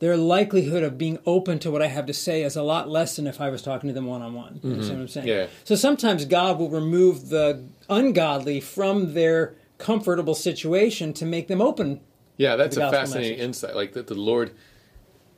their 0.00 0.16
likelihood 0.16 0.82
of 0.82 0.98
being 0.98 1.20
open 1.24 1.60
to 1.60 1.70
what 1.70 1.80
I 1.80 1.86
have 1.86 2.06
to 2.06 2.12
say 2.12 2.42
is 2.42 2.56
a 2.56 2.64
lot 2.64 2.88
less 2.88 3.14
than 3.14 3.28
if 3.28 3.40
I 3.40 3.48
was 3.48 3.62
talking 3.62 3.88
to 3.88 3.94
them 3.94 4.06
one 4.06 4.20
on 4.20 4.34
one. 4.34 4.58
You 4.64 4.72
understand 4.72 4.98
what 4.98 5.02
I'm 5.02 5.08
saying? 5.08 5.28
Yeah. 5.28 5.46
So 5.62 5.76
sometimes 5.76 6.24
God 6.24 6.58
will 6.58 6.70
remove 6.70 7.28
the 7.28 7.62
ungodly 7.88 8.60
from 8.60 9.14
their 9.14 9.54
comfortable 9.78 10.34
situation 10.34 11.12
to 11.12 11.24
make 11.24 11.46
them 11.46 11.62
open. 11.62 12.00
Yeah, 12.38 12.56
that's 12.56 12.76
a 12.76 12.90
fascinating 12.90 13.38
message. 13.38 13.44
insight. 13.44 13.76
Like 13.76 13.92
that, 13.92 14.08
the 14.08 14.14
Lord, 14.14 14.50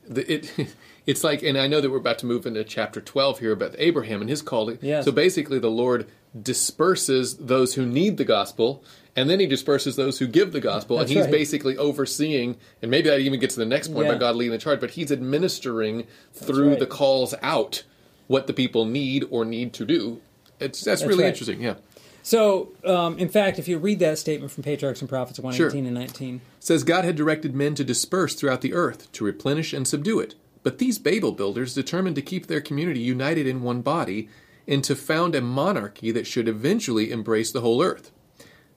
the, 0.07 0.33
it, 0.33 0.51
it's 1.05 1.23
like, 1.23 1.41
and 1.43 1.57
I 1.57 1.67
know 1.67 1.81
that 1.81 1.89
we're 1.89 1.97
about 1.97 2.19
to 2.19 2.25
move 2.25 2.45
into 2.45 2.63
chapter 2.63 3.01
twelve 3.01 3.39
here 3.39 3.51
about 3.51 3.75
Abraham 3.77 4.21
and 4.21 4.29
his 4.29 4.41
calling. 4.41 4.77
Yes. 4.81 5.05
So 5.05 5.11
basically, 5.11 5.59
the 5.59 5.71
Lord 5.71 6.07
disperses 6.39 7.37
those 7.37 7.73
who 7.73 7.85
need 7.85 8.17
the 8.17 8.25
gospel, 8.25 8.83
and 9.15 9.29
then 9.29 9.39
He 9.39 9.47
disperses 9.47 9.95
those 9.95 10.19
who 10.19 10.27
give 10.27 10.51
the 10.51 10.59
gospel, 10.59 10.97
That's 10.97 11.09
and 11.09 11.17
He's 11.17 11.25
right. 11.25 11.31
basically 11.31 11.77
overseeing. 11.77 12.57
And 12.81 12.91
maybe 12.91 13.09
that 13.09 13.19
even 13.19 13.39
gets 13.39 13.55
to 13.55 13.59
the 13.59 13.65
next 13.65 13.87
point 13.89 14.05
Yeah. 14.05 14.11
about 14.11 14.19
God 14.19 14.35
leading 14.35 14.51
the 14.51 14.57
charge, 14.57 14.79
but 14.79 14.91
He's 14.91 15.11
administering 15.11 16.05
through 16.33 16.71
right. 16.71 16.79
the 16.79 16.85
calls 16.87 17.33
out 17.41 17.83
what 18.27 18.47
the 18.47 18.53
people 18.53 18.85
need 18.85 19.25
or 19.31 19.43
need 19.43 19.73
to 19.73 19.85
do. 19.85 20.21
It's 20.59 20.81
that's, 20.83 21.03
really 21.03 21.23
right. 21.23 21.29
interesting. 21.29 21.61
Yeah. 21.61 21.75
So, 22.21 22.69
um, 22.85 23.17
in 23.17 23.29
fact, 23.29 23.57
if 23.57 23.67
you 23.67 23.79
read 23.79 23.99
that 23.99 24.19
statement 24.19 24.51
from 24.51 24.63
Patriarchs 24.63 24.99
and 25.01 25.09
Prophets 25.09 25.39
118 25.39 25.85
and 25.85 25.95
19, 25.95 26.41
says 26.59 26.83
God 26.83 27.05
had 27.05 27.15
directed 27.15 27.55
men 27.55 27.73
to 27.75 27.83
disperse 27.83 28.35
throughout 28.35 28.61
the 28.61 28.73
earth, 28.73 29.11
to 29.13 29.23
replenish 29.23 29.73
and 29.73 29.87
subdue 29.87 30.19
it. 30.19 30.35
But 30.63 30.77
these 30.77 30.99
Babel 30.99 31.31
builders 31.31 31.73
determined 31.73 32.15
to 32.15 32.21
keep 32.21 32.47
their 32.47 32.61
community 32.61 32.99
united 32.99 33.47
in 33.47 33.61
one 33.61 33.81
body 33.81 34.29
and 34.67 34.83
to 34.83 34.95
found 34.95 35.35
a 35.35 35.41
monarchy 35.41 36.11
that 36.11 36.27
should 36.27 36.47
eventually 36.47 37.11
embrace 37.11 37.51
the 37.51 37.61
whole 37.61 37.81
earth. 37.81 38.11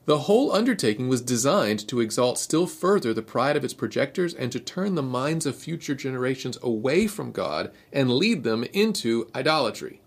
The 0.05 0.19
whole 0.19 0.51
undertaking 0.51 1.07
was 1.07 1.21
designed 1.21 1.87
to 1.87 2.01
exalt 2.01 2.37
still 2.37 2.67
further 2.67 3.13
the 3.13 3.21
pride 3.21 3.55
of 3.55 3.63
its 3.63 3.73
projectors 3.73 4.33
and 4.33 4.51
to 4.51 4.59
turn 4.59 4.95
the 4.95 5.01
minds 5.01 5.45
of 5.45 5.55
future 5.55 5.95
generations 5.95 6.57
away 6.61 7.07
from 7.07 7.31
God 7.31 7.71
and 7.91 8.11
lead 8.11 8.43
them 8.43 8.65
into 8.73 9.29
idolatry. 9.33 10.01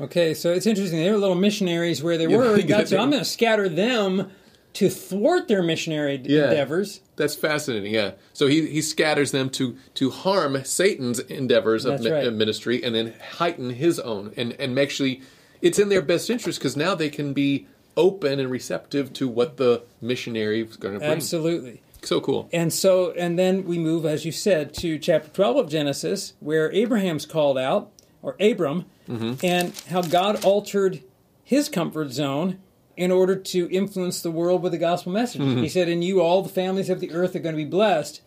Okay, 0.00 0.32
so 0.32 0.52
it's 0.52 0.66
interesting. 0.66 1.00
They 1.00 1.10
were 1.10 1.18
little 1.18 1.34
missionaries 1.34 2.02
where 2.02 2.16
they 2.16 2.26
were. 2.34 2.56
said, 2.58 2.86
they 2.88 2.96
I'm 2.96 3.10
going 3.10 3.22
to 3.22 3.24
scatter 3.26 3.68
them 3.68 4.30
to 4.74 4.88
thwart 4.88 5.48
their 5.48 5.62
missionary 5.62 6.16
d- 6.18 6.34
Yeah. 6.36 6.44
endeavors. 6.44 7.00
That's 7.16 7.34
fascinating. 7.34 7.92
Yeah. 7.92 8.12
So 8.32 8.46
he, 8.46 8.66
he 8.66 8.80
scatters 8.82 9.30
them 9.30 9.50
to 9.50 9.76
to 9.94 10.10
harm 10.10 10.64
Satan's 10.64 11.18
endeavors 11.18 11.84
of 11.84 12.00
mi- 12.00 12.10
right. 12.10 12.32
ministry 12.32 12.82
and 12.82 12.94
then 12.94 13.14
heighten 13.32 13.70
his 13.70 14.00
own 14.00 14.32
and 14.36 14.52
and 14.58 14.78
actually 14.78 15.20
it's 15.60 15.78
in 15.78 15.88
their 15.90 16.02
best 16.02 16.28
interest 16.30 16.58
because 16.58 16.76
now 16.76 16.94
they 16.94 17.08
can 17.10 17.32
be 17.32 17.66
open 17.96 18.40
and 18.40 18.50
receptive 18.50 19.12
to 19.12 19.28
what 19.28 19.58
the 19.58 19.82
missionary 20.00 20.62
is 20.62 20.76
going 20.76 20.94
to 20.94 20.98
bring. 21.00 21.10
Absolutely. 21.12 21.82
So 22.02 22.20
cool. 22.20 22.48
And 22.52 22.72
so, 22.72 23.12
and 23.12 23.38
then 23.38 23.64
we 23.64 23.78
move, 23.78 24.04
as 24.04 24.24
you 24.24 24.32
said, 24.32 24.74
to 24.78 24.98
chapter 24.98 25.28
12 25.28 25.56
of 25.58 25.68
Genesis, 25.70 26.32
where 26.40 26.72
Abraham's 26.72 27.26
called 27.26 27.58
out, 27.58 27.92
or 28.22 28.34
Abram, 28.40 28.86
Mm-hmm. 29.08 29.44
and 29.44 29.72
how 29.90 30.00
God 30.02 30.44
altered 30.44 31.02
his 31.44 31.68
comfort 31.68 32.10
zone 32.12 32.58
in 32.96 33.10
order 33.10 33.36
to 33.36 33.70
influence 33.70 34.22
the 34.22 34.30
world 34.30 34.62
with 34.62 34.72
the 34.72 34.78
gospel 34.78 35.12
message. 35.12 35.40
Mm-hmm. 35.40 35.62
He 35.62 35.68
said, 35.68 35.88
In 35.88 36.02
you, 36.02 36.20
all 36.20 36.42
the 36.42 36.48
families 36.48 36.90
of 36.90 37.00
the 37.00 37.12
earth 37.12 37.34
are 37.34 37.40
going 37.40 37.54
to 37.54 37.64
be 37.64 37.68
blessed. 37.68 38.20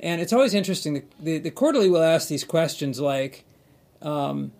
And 0.00 0.20
it's 0.20 0.32
always 0.32 0.54
interesting. 0.54 0.94
The, 0.94 1.04
the, 1.20 1.38
the 1.38 1.50
quarterly 1.50 1.88
will 1.88 2.02
ask 2.02 2.28
these 2.28 2.44
questions 2.44 3.00
like, 3.00 3.44
um, 4.00 4.52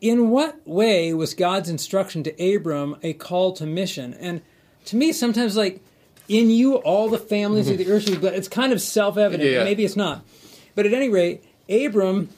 in 0.00 0.30
what 0.30 0.66
way 0.66 1.12
was 1.14 1.34
God's 1.34 1.68
instruction 1.68 2.22
to 2.24 2.54
Abram 2.56 2.96
a 3.02 3.12
call 3.12 3.52
to 3.54 3.66
mission? 3.66 4.14
And 4.14 4.42
to 4.86 4.96
me, 4.96 5.12
sometimes 5.12 5.56
like, 5.56 5.80
in 6.28 6.50
you, 6.50 6.76
all 6.76 7.08
the 7.08 7.18
families 7.18 7.70
of 7.70 7.78
the 7.78 7.90
earth 7.90 8.04
shall 8.04 8.14
be 8.14 8.20
blessed. 8.20 8.36
It's 8.36 8.48
kind 8.48 8.72
of 8.72 8.82
self-evident. 8.82 9.48
Yeah. 9.48 9.64
Maybe 9.64 9.84
it's 9.84 9.96
not. 9.96 10.24
But 10.74 10.86
at 10.86 10.92
any 10.92 11.08
rate, 11.08 11.42
Abram, 11.68 12.28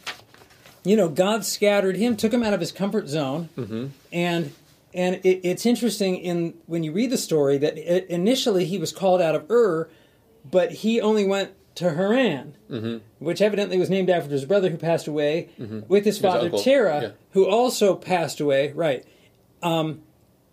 you 0.84 0.96
know, 0.96 1.08
God 1.08 1.44
scattered 1.44 1.96
him, 1.96 2.16
took 2.16 2.32
him 2.32 2.42
out 2.42 2.54
of 2.54 2.60
his 2.60 2.70
comfort 2.72 3.08
zone, 3.08 3.48
and 4.12 4.52
and 4.92 5.16
it, 5.16 5.40
it's 5.42 5.66
interesting 5.66 6.16
in 6.16 6.54
when 6.66 6.82
you 6.82 6.92
read 6.92 7.10
the 7.10 7.18
story 7.18 7.58
that 7.58 7.74
i 7.74 8.04
initially 8.08 8.64
he 8.64 8.78
was 8.78 8.92
called 8.92 9.20
out 9.20 9.34
of 9.34 9.50
Ur, 9.50 9.88
but 10.50 10.72
he 10.72 11.00
only 11.00 11.24
went 11.24 11.52
to 11.76 11.94
Haran, 11.94 12.56
which 13.18 13.40
evidently 13.40 13.78
was 13.78 13.88
named 13.88 14.10
after 14.10 14.30
his 14.30 14.44
brother 14.44 14.70
who 14.70 14.76
passed 14.76 15.06
away, 15.06 15.48
with 15.88 16.04
his 16.04 16.18
father 16.18 16.50
Terah, 16.50 17.02
yeah. 17.02 17.10
who 17.32 17.46
also 17.46 17.94
passed 17.94 18.40
away. 18.40 18.72
Right, 18.72 19.04
um, 19.62 20.02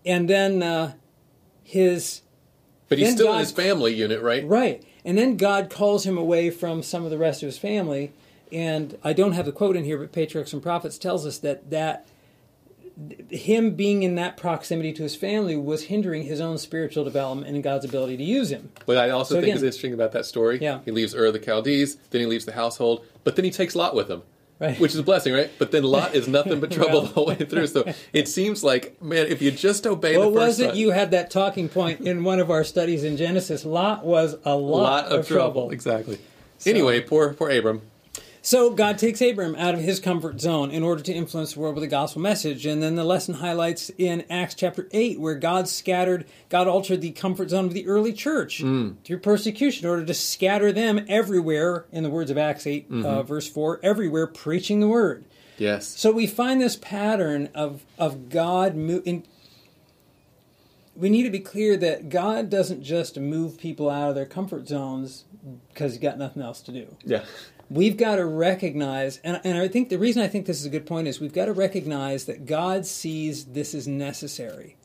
and 0.05 0.29
then 0.29 0.63
uh, 0.63 0.93
his 1.63 2.21
But 2.87 2.97
he's 2.97 3.11
still 3.13 3.27
God- 3.27 3.33
in 3.33 3.39
his 3.39 3.51
family 3.51 3.93
unit, 3.93 4.21
right? 4.21 4.45
Right. 4.47 4.83
And 5.03 5.17
then 5.17 5.37
God 5.37 5.69
calls 5.69 6.05
him 6.05 6.17
away 6.17 6.49
from 6.49 6.83
some 6.83 7.05
of 7.05 7.11
the 7.11 7.17
rest 7.17 7.41
of 7.41 7.47
his 7.47 7.57
family. 7.57 8.11
And 8.51 8.97
I 9.03 9.13
don't 9.13 9.33
have 9.33 9.45
the 9.45 9.51
quote 9.51 9.75
in 9.75 9.83
here, 9.85 9.97
but 9.97 10.11
Patriarchs 10.11 10.53
and 10.53 10.61
Prophets 10.61 10.97
tells 10.97 11.25
us 11.25 11.37
that 11.39 11.69
that 11.69 12.07
him 13.29 13.71
being 13.75 14.03
in 14.03 14.15
that 14.15 14.37
proximity 14.37 14.91
to 14.93 15.03
his 15.03 15.15
family 15.15 15.55
was 15.55 15.83
hindering 15.83 16.23
his 16.23 16.41
own 16.41 16.57
spiritual 16.57 17.03
development 17.03 17.53
and 17.53 17.63
God's 17.63 17.85
ability 17.85 18.17
to 18.17 18.23
use 18.23 18.49
him. 18.49 18.69
What 18.85 18.97
I 18.97 19.09
also 19.11 19.35
So 19.35 19.41
think 19.41 19.45
again- 19.45 19.57
is 19.57 19.63
interesting 19.63 19.93
about 19.93 20.11
that 20.13 20.25
story, 20.25 20.57
Yeah. 20.61 20.79
he 20.85 20.91
leaves 20.91 21.13
Ur 21.13 21.25
of 21.27 21.33
the 21.33 21.39
Chaldees, 21.43 21.97
then 22.09 22.21
he 22.21 22.27
leaves 22.27 22.45
the 22.45 22.53
household, 22.53 23.05
but 23.23 23.35
then 23.35 23.45
he 23.45 23.51
takes 23.51 23.75
Lot 23.75 23.93
with 23.95 24.09
him. 24.09 24.23
Right. 24.59 24.79
Which 24.79 24.93
is 24.93 24.99
a 24.99 25.03
blessing, 25.03 25.33
right? 25.33 25.51
But 25.59 25.69
then 25.69 25.83
Lot 25.83 26.15
is 26.15 26.27
nothing 26.27 26.59
but 26.59 26.71
trouble 26.71 26.93
Well. 26.93 27.01
the 27.01 27.07
whole 27.09 27.25
way 27.27 27.35
through. 27.35 27.67
So 27.67 27.85
it 28.11 28.27
seems 28.27 28.63
like, 28.63 28.99
man, 29.03 29.27
if 29.27 29.39
you 29.39 29.51
just 29.51 29.85
obey 29.85 30.17
What 30.17 30.31
was 30.33 30.59
it 30.59 30.69
time- 30.69 30.75
you 30.75 30.89
had 30.89 31.11
that 31.11 31.29
talking 31.29 31.69
point 31.69 32.01
in 32.01 32.23
one 32.23 32.39
of 32.39 32.49
our 32.49 32.63
studies 32.63 33.03
in 33.03 33.17
Genesis? 33.17 33.63
Lot 33.65 34.03
was 34.03 34.35
a 34.45 34.55
lot, 34.55 35.11
lot 35.11 35.19
of, 35.19 35.27
trouble. 35.27 35.69
Exactly. 35.69 36.17
Anyway, 36.65 37.01
poor 37.01 37.35
poor 37.35 37.51
Abram. 37.51 37.83
So 38.47 38.69
God 38.69 38.97
takes 38.97 39.19
Abram 39.19 39.57
out 39.57 39.73
of 39.73 39.81
his 39.81 39.99
comfort 39.99 40.39
zone 40.39 40.71
in 40.71 40.81
order 40.81 41.03
to 41.03 41.11
influence 41.11 41.53
the 41.53 41.59
world 41.59 41.75
with 41.75 41.81
the 41.81 41.89
gospel 41.89 42.21
message. 42.21 42.65
And 42.65 42.81
then 42.81 42.95
the 42.95 43.03
lesson 43.03 43.33
highlights 43.33 43.91
in 43.97 44.23
Acts 44.29 44.55
chapter 44.55 44.87
8 44.93 45.19
where 45.19 45.35
God 45.35 45.67
scattered, 45.67 46.25
God 46.47 46.65
altered 46.65 47.01
the 47.01 47.11
comfort 47.11 47.49
zone 47.49 47.65
of 47.65 47.73
the 47.73 47.85
early 47.85 48.13
church 48.13 48.59
through 48.59 49.19
persecution 49.21 49.83
in 49.83 49.89
order 49.91 50.05
to 50.05 50.13
scatter 50.13 50.71
them 50.71 51.05
everywhere, 51.09 51.87
in 51.91 52.03
the 52.03 52.09
words 52.09 52.31
of 52.31 52.37
Acts 52.37 52.65
8, 52.65 52.87
uh, 52.89 53.23
verse 53.23 53.49
4, 53.49 53.81
everywhere 53.83 54.27
preaching 54.27 54.79
the 54.79 54.87
word. 54.87 55.25
Yes. 55.57 55.85
So 55.85 56.13
we 56.13 56.25
find 56.25 56.61
this 56.61 56.77
pattern 56.77 57.49
of, 57.53 57.83
of 57.99 58.29
God 58.29 58.75
moving. 58.75 59.27
We 60.95 61.09
need 61.09 61.23
to 61.23 61.29
be 61.29 61.41
clear 61.41 61.75
that 61.75 62.07
God 62.07 62.49
doesn't 62.49 62.81
just 62.81 63.19
move 63.19 63.57
people 63.57 63.89
out 63.89 64.07
of 64.07 64.15
their 64.15 64.25
comfort 64.25 64.69
zones 64.69 65.25
because 65.73 65.91
he's 65.91 66.01
got 66.01 66.17
nothing 66.17 66.41
else 66.41 66.61
to 66.61 66.71
do 66.71 66.95
Yeah. 67.03 67.25
We've 67.69 67.97
got 67.97 68.15
to 68.15 68.25
recognize 68.25 69.17
and, 69.23 69.41
and 69.43 69.57
i 69.57 69.67
think 69.67 69.89
the 69.89 69.97
reason 69.97 70.21
i 70.21 70.27
think 70.27 70.45
this 70.45 70.59
is 70.59 70.65
a 70.65 70.69
good 70.69 70.85
point 70.85 71.07
is 71.07 71.19
we've 71.19 71.33
got 71.33 71.45
to 71.45 71.53
recognize 71.53 72.25
that 72.25 72.45
god 72.45 72.85
sees 72.85 73.45
this 73.45 73.73
is 73.73 73.87
necessary. 73.87 74.75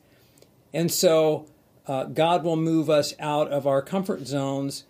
And 0.73 0.91
so 0.91 1.45
uh, 1.87 2.05
god 2.05 2.43
will 2.43 2.55
move 2.55 2.89
us 2.89 3.13
out 3.19 3.49
of 3.49 3.67
our 3.67 3.81
comfort 3.81 4.27
zones 4.27 4.85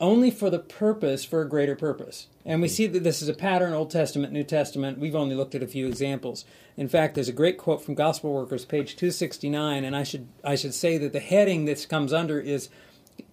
only 0.00 0.30
for 0.30 0.48
the 0.48 0.58
purpose 0.58 1.24
for 1.24 1.42
a 1.42 1.48
greater 1.48 1.76
purpose. 1.76 2.28
And 2.46 2.62
we 2.62 2.68
see 2.68 2.86
that 2.86 3.04
this 3.04 3.20
is 3.20 3.28
a 3.28 3.34
pattern 3.34 3.74
old 3.74 3.90
testament 3.90 4.32
new 4.32 4.44
testament. 4.44 4.98
We've 4.98 5.14
only 5.14 5.34
looked 5.34 5.54
at 5.54 5.62
a 5.62 5.66
few 5.66 5.86
examples. 5.86 6.46
In 6.76 6.88
fact 6.88 7.14
there's 7.14 7.28
a 7.28 7.34
great 7.34 7.58
quote 7.58 7.84
from 7.84 7.94
gospel 7.94 8.32
workers 8.32 8.64
page 8.64 8.96
269 8.96 9.84
and 9.84 9.94
i 9.94 10.02
should 10.02 10.26
i 10.42 10.56
should 10.56 10.74
say 10.74 10.98
that 10.98 11.12
the 11.12 11.20
heading 11.20 11.64
this 11.64 11.86
comes 11.86 12.12
under 12.12 12.40
is 12.40 12.70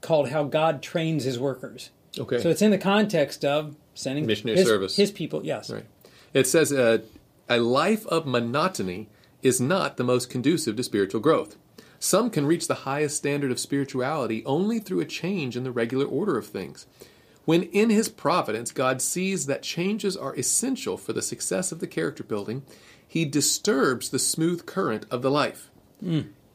called 0.02 0.30
how 0.30 0.44
god 0.44 0.84
trains 0.84 1.24
his 1.24 1.40
workers. 1.40 1.90
Okay. 2.20 2.42
so 2.42 2.50
it's 2.50 2.62
in 2.62 2.72
the 2.72 2.78
context 2.78 3.46
of 3.46 3.76
sending 3.98 4.26
Missionary 4.26 4.58
his, 4.58 4.68
service. 4.68 4.96
his 4.96 5.12
people. 5.12 5.46
Yes. 5.46 5.70
Right. 5.70 5.86
It 6.34 6.48
says 6.48 6.72
uh, 6.72 7.00
a 7.50 7.60
life 7.60 8.06
of 8.08 8.26
monotony 8.26 9.10
is 9.42 9.60
not 9.62 9.98
the 9.98 10.04
most 10.04 10.30
conducive 10.30 10.76
to 10.76 10.84
spiritual 10.84 11.22
growth. 11.22 11.56
Some 12.00 12.30
can 12.30 12.46
reach 12.46 12.68
the 12.68 12.84
highest 12.86 13.18
standard 13.18 13.52
of 13.52 13.60
spirituality 13.60 14.46
only 14.46 14.80
through 14.80 15.00
a 15.00 15.06
change 15.06 15.58
in 15.58 15.64
the 15.64 15.72
regular 15.72 16.06
order 16.06 16.38
of 16.38 16.46
things. 16.48 16.86
When 17.46 17.64
in 17.64 17.90
His 17.90 18.10
providence 18.10 18.72
God 18.72 19.02
sees 19.02 19.46
that 19.46 19.64
changes 19.64 20.16
are 20.16 20.36
essential 20.36 20.98
for 20.98 21.14
the 21.14 21.22
success 21.22 21.72
of 21.72 21.80
the 21.80 21.88
character 21.88 22.24
building, 22.24 22.64
He 23.08 23.26
disturbs 23.26 24.10
the 24.10 24.20
smooth 24.20 24.66
current 24.66 25.06
of 25.10 25.22
the 25.22 25.32
life. 25.32 25.70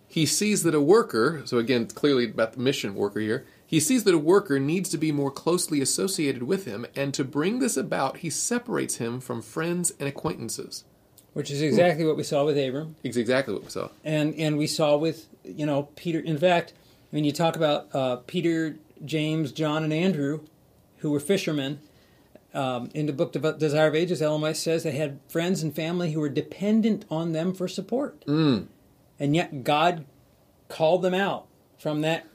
He 0.07 0.27
sees 0.27 0.63
that 0.63 0.75
a 0.75 0.81
worker, 0.81 1.43
so 1.47 1.57
again, 1.57 1.87
clearly 1.87 2.27
about 2.31 2.53
the 2.53 2.61
mission 2.61 2.95
worker 2.95 3.19
here, 3.19 3.47
he 3.73 3.81
sees 3.81 4.05
that 4.05 4.15
a 4.15 4.19
worker 4.19 4.61
needs 4.61 4.89
to 4.91 4.99
be 4.99 5.11
more 5.13 5.31
closely 5.31 5.81
associated 5.81 6.43
with 6.43 6.67
him, 6.67 6.85
and 6.95 7.15
to 7.15 7.25
bring 7.25 7.59
this 7.59 7.77
about, 7.77 8.19
he 8.19 8.29
separates 8.31 8.97
him 8.97 9.19
from 9.19 9.41
friends 9.41 9.93
and 9.99 10.07
acquaintances. 10.09 10.85
Which 11.33 11.51
is 11.51 11.63
exactly 11.63 12.05
what 12.05 12.19
we 12.19 12.23
saw 12.23 12.45
with 12.45 12.59
Abram, 12.59 12.97
It's 13.03 13.17
exactly 13.17 13.55
what 13.55 13.65
we 13.65 13.71
saw. 13.71 13.89
and 14.05 14.35
and 14.35 14.59
we 14.59 14.67
saw 14.67 14.97
with 14.99 15.27
you 15.43 15.65
know 15.65 15.89
Peter. 15.97 16.21
In 16.21 16.37
fact, 16.37 16.75
when 17.11 17.25
you 17.25 17.33
talk 17.33 17.57
about 17.57 17.89
uh, 17.95 18.17
Peter, 18.27 18.77
James, 19.05 19.51
John, 19.53 19.83
and 19.85 19.93
Andrew, 19.93 20.41
who 20.99 21.11
were 21.11 21.21
fishermen, 21.21 21.79
um, 22.53 22.91
in 22.93 23.07
the 23.07 23.15
book 23.15 23.35
of 23.35 23.59
Desire 23.59 23.89
of 23.89 23.95
Ages, 23.95 24.21
Ellen 24.21 24.43
White 24.43 24.59
says 24.59 24.83
they 24.83 24.93
had 24.93 25.19
friends 25.29 25.63
and 25.63 25.75
family 25.75 26.13
who 26.13 26.21
were 26.21 26.29
dependent 26.29 27.07
on 27.11 27.33
them 27.33 27.55
for 27.55 27.67
support, 27.67 28.23
Mm. 28.27 28.67
and 29.19 29.35
yet 29.35 29.65
God 29.65 30.05
called 30.69 31.01
them 31.01 31.15
out 31.15 31.47
from 31.79 32.03
that. 32.03 32.27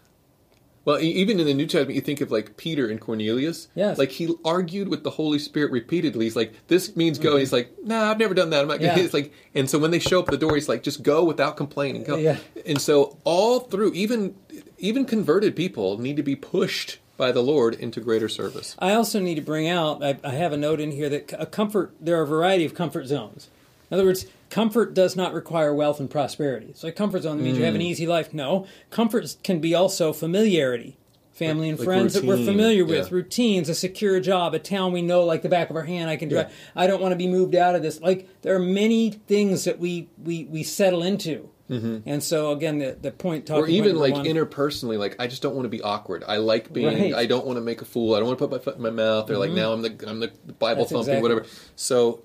Well, 0.88 1.02
even 1.02 1.42
in 1.42 1.46
the 1.46 1.54
New 1.54 1.66
Testament, 1.66 1.96
you 1.96 2.02
think 2.02 2.22
of 2.22 2.32
like 2.32 2.56
Peter 2.56 2.88
and 2.88 2.98
Cornelius. 3.02 3.68
Yes. 3.76 3.98
Like 3.98 4.10
he 4.10 4.34
argued 4.46 4.88
with 4.88 5.04
the 5.04 5.10
Holy 5.10 5.38
Spirit 5.38 5.70
repeatedly. 5.70 6.24
He's 6.24 6.38
like, 6.38 6.54
"This 6.70 6.96
means 6.96 7.20
go." 7.20 7.32
And 7.32 7.40
he's 7.40 7.52
like, 7.52 7.74
"Nah, 7.84 8.10
I've 8.10 8.18
never 8.18 8.34
done 8.34 8.52
that. 8.52 8.62
I'm 8.62 8.70
not." 8.70 8.80
Mm-hmm. 8.80 8.98
Yeah. 8.98 9.04
It's 9.04 9.14
like, 9.14 9.34
and 9.54 9.70
so 9.70 9.80
when 9.80 9.92
they 9.92 10.00
show 10.00 10.22
up 10.22 10.30
at 10.30 10.32
the 10.32 10.38
door, 10.38 10.56
he's 10.56 10.70
like, 10.70 10.84
"Just 10.84 11.04
go 11.04 11.26
without 11.26 11.58
complaining." 11.58 12.06
Go. 12.06 12.16
Yeah. 12.16 12.38
And 12.66 12.80
so 12.80 13.18
all 13.26 13.60
through, 13.60 13.92
even 13.96 14.36
even 14.78 15.04
converted 15.04 15.58
people 15.58 16.00
need 16.00 16.16
to 16.16 16.24
be 16.24 16.38
pushed 16.38 17.00
by 17.18 17.34
the 17.34 17.44
Lord 17.44 17.76
into 17.76 18.00
greater 18.00 18.30
service. 18.30 18.78
I 18.80 18.94
also 18.94 19.20
need 19.20 19.36
to 19.36 19.42
bring 19.42 19.68
out. 19.68 20.02
I, 20.02 20.18
I 20.24 20.36
have 20.36 20.54
a 20.54 20.58
note 20.58 20.80
in 20.80 20.92
here 20.92 21.10
that 21.10 21.34
a 21.38 21.46
comfort. 21.46 21.96
There 22.00 22.18
are 22.18 22.24
a 22.24 22.28
variety 22.28 22.64
of 22.64 22.74
comfort 22.74 23.08
zones. 23.08 23.50
In 23.90 23.96
other 23.96 24.06
words, 24.06 24.26
comfort 24.50 24.94
does 24.94 25.16
not 25.16 25.34
require 25.34 25.74
wealth 25.74 26.00
and 26.00 26.10
prosperity. 26.10 26.72
So 26.76 26.88
a 26.88 26.92
comfort 26.92 27.24
zone 27.24 27.42
means 27.42 27.58
you 27.58 27.64
have 27.66 27.76
an 27.76 27.82
Mm. 27.82 27.86
easy 27.86 28.06
life. 28.08 28.34
No, 28.34 28.66
comfort 28.90 29.36
can 29.44 29.60
be 29.60 29.74
also 29.76 30.12
familiarity, 30.14 30.98
family 31.32 31.70
and 31.70 31.78
Like 31.80 31.86
friends 31.86 32.14
that 32.16 32.24
we're 32.26 32.44
familiar 32.44 32.84
with, 32.84 33.08
yeah. 33.10 33.16
routines, 33.16 33.70
a 33.70 33.76
secure 33.76 34.20
job, 34.20 34.54
a 34.54 34.60
town 34.60 34.92
we 34.92 35.02
know 35.02 35.24
like 35.24 35.42
the 35.42 35.50
back 35.50 35.70
of 35.70 35.76
our 35.76 35.84
hand. 35.84 36.10
I 36.10 36.16
can 36.18 36.28
drive. 36.30 36.52
I 36.76 36.88
don't 36.88 37.02
want 37.02 37.12
to 37.14 37.16
be 37.18 37.28
moved 37.28 37.56
out 37.56 37.76
of 37.76 37.82
this. 37.82 38.02
Like 38.02 38.28
there 38.42 38.56
are 38.56 38.60
many 38.60 39.12
things 39.12 39.64
that 39.66 39.80
we 39.80 40.10
we 40.24 40.46
we 40.52 40.64
settle 40.64 41.04
into. 41.04 41.50
And 41.70 42.24
so 42.24 42.52
again, 42.52 42.80
the 42.80 42.96
the 43.02 43.12
point 43.12 43.46
talking 43.46 43.64
Mm-hmm. 43.66 43.72
or 43.74 43.76
even 43.90 43.96
like 43.98 44.14
one- 44.14 44.26
interpersonally, 44.26 44.98
like 44.98 45.18
I 45.20 45.28
just 45.28 45.42
don't 45.42 45.54
want 45.54 45.66
to 45.66 45.70
be 45.70 45.82
awkward. 45.82 46.24
I 46.26 46.38
like 46.38 46.72
being. 46.72 46.88
Right. 46.88 46.98
Mm-hmm. 46.98 47.16
I 47.20 47.26
don't 47.26 47.46
want 47.46 47.58
to 47.58 47.62
make 47.62 47.82
a 47.82 47.86
fool. 47.86 48.16
I 48.16 48.20
don't 48.20 48.28
want 48.28 48.40
to 48.40 48.48
put 48.48 48.52
my 48.52 48.60
foot 48.60 48.78
in 48.78 48.82
my 48.82 48.90
mouth. 48.90 49.30
Or 49.30 49.38
like 49.38 49.52
now 49.52 49.74
I'm 49.74 49.82
the 49.82 49.94
I'm 50.08 50.20
the 50.22 50.32
Bible 50.60 50.84
That's 50.84 50.92
thumping 50.94 51.16
exactly- 51.16 51.22
whatever. 51.22 51.46
So. 51.76 52.22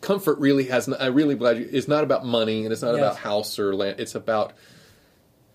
Comfort 0.00 0.38
really 0.38 0.64
has. 0.64 0.88
I'm 0.88 1.14
really 1.14 1.34
glad 1.34 1.58
you. 1.58 1.68
It's 1.70 1.88
not 1.88 2.04
about 2.04 2.24
money, 2.26 2.64
and 2.64 2.72
it's 2.72 2.82
not 2.82 2.92
Yes. 2.92 2.98
about 2.98 3.16
house 3.16 3.58
or 3.58 3.74
land. 3.74 4.00
It's 4.00 4.14
about 4.14 4.52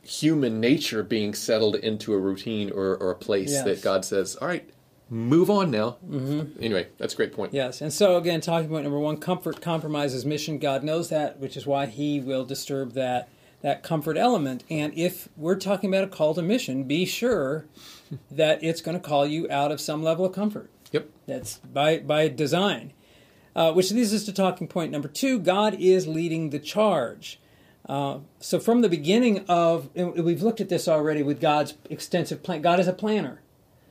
human 0.01 0.59
nature 0.59 1.03
being 1.03 1.33
settled 1.33 1.75
into 1.75 2.13
a 2.13 2.17
routine 2.17 2.71
or, 2.71 2.95
or 2.97 3.12
a 3.12 3.15
place 3.15 3.51
Yes. 3.51 3.65
that 3.65 3.81
God 3.81 4.05
says, 4.05 4.36
"All 4.38 4.47
right, 4.47 4.67
move 5.09 5.50
on 5.50 5.69
now." 5.69 5.97
Mm-hmm. 6.09 6.63
Anyway, 6.63 6.88
that's 6.97 7.13
a 7.13 7.17
great 7.17 7.33
point. 7.33 7.53
Yes, 7.53 7.81
and 7.81 7.91
so 7.91 8.17
again, 8.17 8.41
talking 8.41 8.69
point 8.69 8.83
number 8.83 9.00
one: 9.00 9.17
comfort 9.17 9.62
compromises 9.62 10.25
mission. 10.25 10.57
God 10.59 10.83
knows 10.83 11.09
that, 11.09 11.39
which 11.39 11.57
is 11.57 11.65
why 11.65 11.86
He 11.88 12.19
will 12.19 12.45
disturb 12.45 12.93
that 12.93 13.29
that 13.62 13.81
comfort 13.83 14.17
element. 14.17 14.63
And 14.69 14.93
if 14.95 15.29
we're 15.36 15.55
talking 15.55 15.89
about 15.89 16.03
a 16.03 16.07
call 16.07 16.33
to 16.36 16.41
mission, 16.41 16.83
be 16.83 17.05
sure 17.05 17.65
that 18.31 18.63
it's 18.63 18.81
going 18.81 19.00
to 19.00 19.05
call 19.05 19.25
you 19.25 19.50
out 19.50 19.71
of 19.71 19.81
some 19.81 20.01
level 20.03 20.25
of 20.25 20.33
comfort. 20.33 20.69
Yep. 20.91 21.09
That's 21.25 21.57
by 21.57 21.97
by 21.97 22.27
design. 22.29 22.93
Uh, 23.58 23.74
which 23.74 23.92
leads 23.92 24.14
us 24.14 24.24
to 24.24 24.32
talking 24.32 24.68
point 24.68 24.92
number 24.92 25.08
two: 25.08 25.40
God 25.40 25.74
is 25.80 26.08
leading 26.08 26.52
the 26.52 26.60
charge. 26.60 27.40
Uh, 27.90 28.20
so 28.40 28.60
from 28.60 28.82
the 28.82 28.90
beginning 28.90 29.46
of, 29.48 29.90
and 29.96 30.14
we've 30.24 30.44
looked 30.44 30.62
at 30.62 30.70
this 30.70 30.88
already 30.88 31.24
with 31.24 31.42
God's 31.42 31.74
extensive 31.90 32.44
plan. 32.44 32.62
God 32.62 32.80
is 32.80 32.88
a 32.88 32.94
planner. 32.94 33.42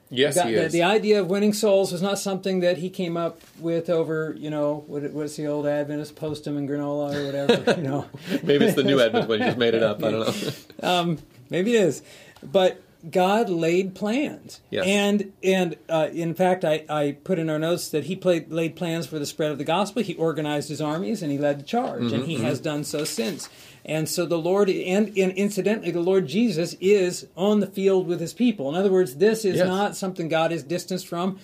Yes, 0.09 0.37
God- 0.37 0.47
he 0.47 0.55
the, 0.55 0.65
is. 0.67 0.73
the 0.73 0.85
idea 0.85 1.21
of 1.21 1.29
winning 1.29 1.53
souls 1.53 1.91
was 1.91 2.01
not 2.01 2.19
something 2.19 2.61
that 2.61 2.79
he 2.79 2.89
came 2.89 3.17
up 3.17 3.41
with 3.59 3.91
over, 3.91 4.37
you 4.39 4.51
know, 4.51 4.85
what, 4.87 5.03
what's 5.11 5.35
the 5.35 5.47
old 5.49 5.67
Adventist 5.67 6.15
postum 6.15 6.57
and 6.59 6.69
granola 6.69 7.15
or 7.15 7.27
whatever, 7.27 7.75
you 7.77 7.83
know. 7.83 8.07
Maybe 8.45 8.67
it's 8.67 8.77
the 8.77 8.85
new 8.85 9.01
Adventist 9.05 9.29
when 9.29 9.41
you 9.41 9.47
just 9.47 9.59
made 9.59 9.75
it 9.75 9.83
up. 9.83 10.05
I 10.05 10.11
don't 10.13 10.83
know. 10.83 10.89
Um, 10.89 11.19
maybe 11.51 11.75
it 11.75 11.81
is, 11.81 12.03
but 12.41 12.81
God 13.11 13.49
laid 13.49 13.95
plans, 13.95 14.61
Yes. 14.71 14.85
and 14.87 15.33
and 15.43 15.77
uh, 15.89 16.09
in 16.13 16.35
fact, 16.35 16.65
I, 16.65 16.85
I 16.89 17.17
put 17.25 17.39
in 17.39 17.49
our 17.51 17.59
notes 17.59 17.89
that 17.91 18.05
he 18.05 18.17
played, 18.17 18.51
laid 18.51 18.75
plans 18.77 19.07
for 19.07 19.19
the 19.19 19.27
spread 19.27 19.53
of 19.53 19.59
the 19.59 19.65
gospel. 19.65 20.03
He 20.03 20.15
organized 20.15 20.69
his 20.69 20.81
armies 20.81 21.23
and 21.23 21.31
he 21.31 21.39
led 21.39 21.61
the 21.61 21.65
charge, 21.65 22.01
and 22.13 22.23
Mm-hmm, 22.23 22.25
he 22.25 22.37
has 22.39 22.59
done 22.61 22.85
so 22.85 23.05
since. 23.05 23.49
And 23.85 24.09
so 24.09 24.27
the 24.27 24.39
Lord, 24.39 24.69
and, 24.69 25.09
and 25.17 25.31
incidentally, 25.33 25.93
the 25.93 26.01
Lord 26.01 26.27
Jesus 26.27 26.75
is 26.81 27.29
on 27.37 27.61
the 27.61 27.69
field 27.69 28.09
with 28.09 28.19
his 28.19 28.33
people. 28.35 28.69
In 28.69 28.75
other 28.75 28.91
words, 28.91 29.17
this 29.17 29.45
is 29.45 29.57
Yes. 29.59 29.67
not 29.69 29.95
something 29.97 30.29
God 30.29 30.51
is 30.51 30.65
distanced 30.65 31.07
from, 31.07 31.39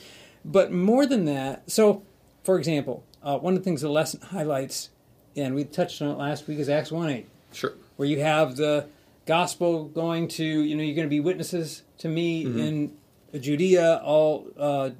but 0.44 0.72
more 0.72 1.06
than 1.06 1.24
that. 1.26 1.70
So, 1.70 2.02
for 2.42 2.58
example, 2.58 3.04
uh, 3.22 3.38
one 3.38 3.54
of 3.54 3.60
the 3.60 3.64
things 3.64 3.82
the 3.82 3.88
lesson 3.88 4.20
highlights, 4.20 4.90
and 5.36 5.54
we 5.54 5.62
touched 5.62 6.02
on 6.02 6.08
it 6.08 6.18
last 6.18 6.48
week, 6.48 6.58
is 6.58 6.68
Acts 6.68 6.90
one 6.90 7.08
eight 7.10 7.28
Sure. 7.52 7.74
where 7.96 8.08
you 8.08 8.20
have 8.20 8.56
the 8.56 8.86
gospel 9.26 9.84
going 9.84 10.28
to 10.28 10.44
you 10.44 10.74
know 10.76 10.82
you're 10.82 10.96
going 10.96 11.06
to 11.06 11.10
be 11.10 11.20
witnesses 11.20 11.82
to 11.98 12.08
me 12.08 12.44
Mm-hmm. 12.44 12.58
in 12.58 12.92
Judea 13.40 14.00
all 14.04 14.46
uh, 14.58 14.90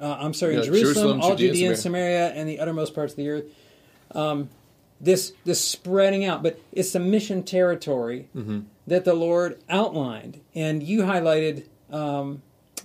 uh, 0.00 0.16
I'm 0.20 0.32
sorry 0.34 0.54
Yeah, 0.56 0.62
Jerusalem, 0.62 0.84
Jerusalem, 0.94 1.20
all 1.20 1.30
Judea, 1.36 1.48
Judea 1.52 1.68
and 1.70 1.78
Samaria. 1.78 2.28
Samaria 2.28 2.40
and 2.40 2.48
the 2.48 2.58
uttermost 2.60 2.94
parts 2.94 3.12
of 3.12 3.16
the 3.16 3.28
earth 3.28 3.44
um, 4.14 4.48
this 5.00 5.32
this 5.44 5.60
spreading 5.60 6.24
out 6.24 6.42
but 6.42 6.58
it's 6.72 6.92
the 6.92 7.00
mission 7.00 7.42
territory 7.42 8.28
Mm-hmm. 8.36 8.60
that 8.86 9.04
the 9.04 9.14
Lord 9.14 9.60
outlined 9.68 10.40
and 10.54 10.82
you 10.82 11.00
highlighted 11.02 11.64
um, 11.90 12.40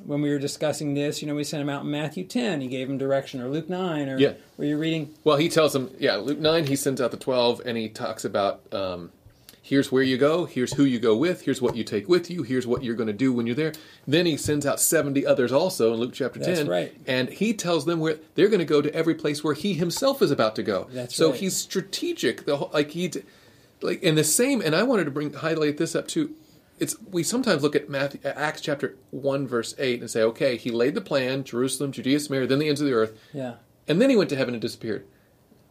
when 0.05 0.21
we 0.21 0.29
were 0.29 0.39
discussing 0.39 0.93
this 0.95 1.21
you 1.21 1.27
know 1.27 1.35
we 1.35 1.43
sent 1.43 1.61
him 1.61 1.69
out 1.69 1.83
in 1.83 1.91
Matthew 1.91 2.23
10 2.25 2.61
he 2.61 2.67
gave 2.67 2.89
him 2.89 2.97
direction 2.97 3.41
or 3.41 3.47
Luke 3.49 3.69
9 3.69 4.09
or 4.09 4.17
Yeah. 4.19 4.33
where 4.57 4.67
you're 4.67 4.77
reading 4.77 5.13
Well, 5.23 5.37
he 5.37 5.47
tells 5.49 5.73
them, 5.73 5.89
yeah, 5.99 6.15
Luke 6.15 6.39
9, 6.39 6.65
he 6.67 6.75
sends 6.75 6.99
out 7.01 7.11
the 7.11 7.17
12, 7.17 7.61
and 7.65 7.77
he 7.77 7.87
talks 7.89 8.25
about 8.25 8.61
um, 8.73 9.11
here's 9.67 9.91
where 9.91 10.03
you 10.03 10.17
go, 10.17 10.45
here's 10.45 10.73
who 10.73 10.83
you 10.83 10.97
go 10.97 11.15
with, 11.15 11.41
here's 11.41 11.61
what 11.61 11.75
you 11.75 11.83
take 11.83 12.07
with 12.07 12.31
you, 12.31 12.43
here's 12.43 12.65
what 12.65 12.83
you're 12.83 12.95
going 12.95 13.07
to 13.07 13.13
do 13.13 13.33
when 13.33 13.45
you're 13.45 13.55
there. 13.55 13.73
Then 14.07 14.25
he 14.25 14.37
sends 14.37 14.65
out 14.65 14.79
70 14.79 15.25
others 15.25 15.51
also 15.51 15.93
in 15.93 15.99
Luke 15.99 16.13
chapter 16.13 16.39
10. 16.39 16.53
That's 16.53 16.69
right. 16.69 16.95
And 17.05 17.29
he 17.29 17.53
tells 17.53 17.85
them 17.85 17.99
where 17.99 18.17
they're 18.35 18.47
going 18.47 18.59
to 18.59 18.65
go 18.65 18.81
to 18.81 18.93
every 18.93 19.15
place 19.15 19.43
where 19.43 19.53
he 19.53 19.73
himself 19.73 20.21
is 20.21 20.31
about 20.31 20.55
to 20.55 20.63
go. 20.63 20.87
That's 20.91 21.15
so 21.15 21.31
right. 21.31 21.39
he's 21.39 21.57
strategic. 21.57 22.45
The 22.45 22.57
whole, 22.57 22.71
like 22.73 22.91
he, 22.91 23.11
like 23.81 24.01
in 24.01 24.15
the 24.15 24.23
same, 24.23 24.61
and 24.61 24.75
I 24.75 24.83
wanted 24.83 25.05
to 25.05 25.11
bring 25.11 25.33
highlight 25.33 25.77
this 25.77 25.95
up 25.95 26.07
too. 26.07 26.33
It's 26.79 26.95
we 27.11 27.23
sometimes 27.23 27.63
look 27.63 27.75
at 27.75 27.89
Matthew, 27.89 28.19
uh, 28.23 28.33
Acts 28.35 28.61
chapter 28.61 28.95
one 29.09 29.47
verse 29.47 29.73
eight 29.79 29.99
and 29.99 30.09
say, 30.09 30.21
okay, 30.21 30.57
he 30.57 30.69
laid 30.71 30.93
the 30.93 31.01
plan, 31.01 31.43
Jerusalem, 31.43 31.91
Judea, 31.91 32.19
Samaria, 32.19 32.47
then 32.47 32.59
the 32.59 32.69
ends 32.69 32.81
of 32.81 32.87
the 32.87 32.93
earth. 32.93 33.19
yeah 33.33 33.55
and 33.87 34.01
then 34.01 34.09
he 34.09 34.15
went 34.15 34.29
to 34.29 34.35
heaven 34.35 34.53
and 34.53 34.61
disappeared. 34.61 35.05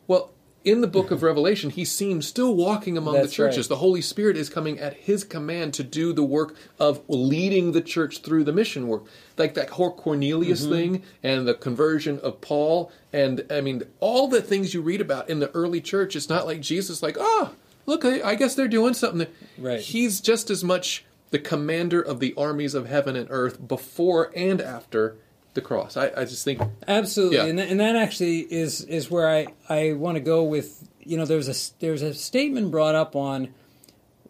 Well, 0.07 0.31
in 0.67 0.81
the 0.83 0.87
book 0.87 1.11
of 1.11 1.23
Revelation, 1.31 1.71
he 1.71 1.85
seems 1.85 2.27
still 2.27 2.55
walking 2.55 2.99
among 2.99 3.15
the 3.15 3.29
churches. 3.29 3.59
right. 3.67 3.69
The 3.69 3.77
Holy 3.77 4.03
Spirit 4.03 4.37
is 4.37 4.49
coming 4.51 4.79
at 4.79 4.95
his 4.95 5.25
command 5.25 5.73
to 5.75 5.83
do 5.85 6.13
the 6.13 6.25
work 6.25 6.57
of 6.79 7.01
leading 7.09 7.73
the 7.73 7.81
church 7.81 8.19
through 8.19 8.45
the 8.45 8.53
mission 8.53 8.89
work. 8.89 9.05
Like 9.39 9.55
that 9.55 9.71
whole 9.71 9.93
Cornelius 9.95 10.63
Mm-hmm. 10.63 10.73
thing 10.73 11.03
and 11.23 11.47
the 11.49 11.55
conversion 11.55 12.19
of 12.21 12.41
Paul. 12.41 12.91
And 13.13 13.45
I 13.51 13.61
mean, 13.61 13.85
all 14.01 14.29
the 14.29 14.43
things 14.43 14.75
you 14.75 14.83
read 14.83 15.01
about 15.01 15.31
in 15.31 15.39
the 15.39 15.51
early 15.53 15.81
church, 15.81 16.17
it's 16.17 16.29
not 16.29 16.45
like 16.47 16.61
Jesus, 16.61 17.03
like, 17.03 17.17
oh, 17.19 17.53
look, 17.87 18.05
I, 18.05 18.21
I 18.23 18.35
guess 18.35 18.55
they're 18.55 18.69
doing 18.69 18.95
something. 18.95 19.19
there." 19.19 19.29
Right. 19.59 19.81
He's 19.81 20.21
just 20.21 20.51
as 20.51 20.63
much 20.65 21.05
the 21.31 21.39
commander 21.39 22.01
of 22.01 22.21
the 22.21 22.35
armies 22.37 22.75
of 22.75 22.87
heaven 22.89 23.17
and 23.17 23.27
earth 23.31 23.67
before 23.67 24.31
and 24.37 24.61
after 24.61 25.17
the 25.57 25.61
cross. 25.61 25.97
I, 25.97 26.13
I 26.17 26.25
just 26.25 26.45
think 26.45 26.61
Absolutely, 26.87 27.39
Yeah. 27.39 27.45
and, 27.47 27.59
that, 27.59 27.69
and 27.69 27.81
that 27.81 27.97
actually 27.97 28.41
is 28.41 28.83
is 28.83 29.11
where 29.11 29.29
I, 29.29 29.49
I 29.69 29.93
want 29.95 30.15
to 30.17 30.21
go 30.21 30.45
with. 30.45 30.89
You 31.01 31.17
know, 31.17 31.25
there's 31.25 31.49
a 31.49 31.81
there's 31.81 32.03
a 32.03 32.15
statement 32.15 32.71
brought 32.71 32.95
up 32.95 33.17
on 33.17 33.49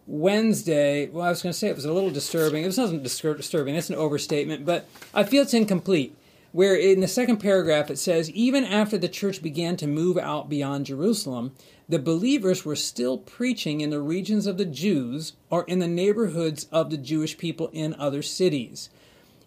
Wednesday. 0.06 1.08
Well, 1.08 1.24
I 1.24 1.30
was 1.30 1.42
going 1.42 1.52
to 1.52 1.58
say 1.58 1.68
it 1.68 1.74
was 1.76 1.84
a 1.84 1.92
little 1.92 2.10
disturbing. 2.10 2.62
It 2.64 2.66
wasn't 2.66 3.02
distur- 3.02 3.36
disturbing. 3.36 3.74
It's 3.74 3.90
an 3.90 3.96
overstatement, 3.96 4.64
but 4.64 4.86
I 5.14 5.24
feel 5.24 5.42
it's 5.42 5.54
incomplete. 5.54 6.16
Where 6.52 6.74
in 6.76 7.00
the 7.00 7.08
second 7.08 7.36
paragraph 7.38 7.90
it 7.90 7.98
says, 7.98 8.30
even 8.30 8.64
after 8.64 8.96
the 8.96 9.08
church 9.10 9.42
began 9.42 9.76
to 9.76 9.86
move 9.86 10.16
out 10.16 10.48
beyond 10.48 10.86
Jerusalem, 10.86 11.52
the 11.86 11.98
believers 11.98 12.64
were 12.64 12.76
still 12.76 13.18
preaching 13.18 13.82
in 13.82 13.90
the 13.90 14.00
regions 14.00 14.46
of 14.46 14.56
the 14.56 14.64
Jews 14.64 15.34
or 15.50 15.64
in 15.64 15.80
the 15.80 15.88
neighborhoods 15.88 16.66
of 16.72 16.88
the 16.90 16.96
Jewish 16.96 17.36
people 17.36 17.68
in 17.74 17.94
other 17.94 18.22
cities. 18.22 18.88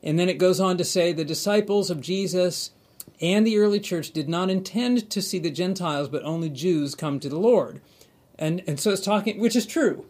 And 0.01 0.17
then 0.17 0.29
it 0.29 0.37
goes 0.37 0.59
on 0.59 0.77
to 0.77 0.85
say 0.85 1.11
the 1.11 1.25
disciples 1.25 1.89
of 1.89 2.01
Jesus 2.01 2.71
and 3.21 3.45
the 3.45 3.57
early 3.57 3.79
church 3.79 4.11
did 4.11 4.29
not 4.29 4.49
intend 4.49 5.09
to 5.09 5.21
see 5.21 5.39
the 5.39 5.51
Gentiles, 5.51 6.07
but 6.07 6.23
only 6.23 6.49
Jews 6.49 6.95
come 6.95 7.19
to 7.19 7.29
the 7.29 7.39
Lord. 7.39 7.81
And, 8.37 8.63
and 8.65 8.79
so 8.79 8.91
it's 8.91 9.01
talking, 9.01 9.39
which 9.39 9.55
is 9.55 9.65
true. 9.65 10.05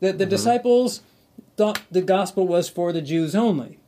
The, 0.00 0.12
the 0.12 0.26
disciples 0.26 1.02
thought 1.56 1.82
the 1.90 2.02
gospel 2.02 2.46
was 2.46 2.68
for 2.68 2.92
the 2.92 3.02
Jews 3.02 3.34
only. 3.34 3.78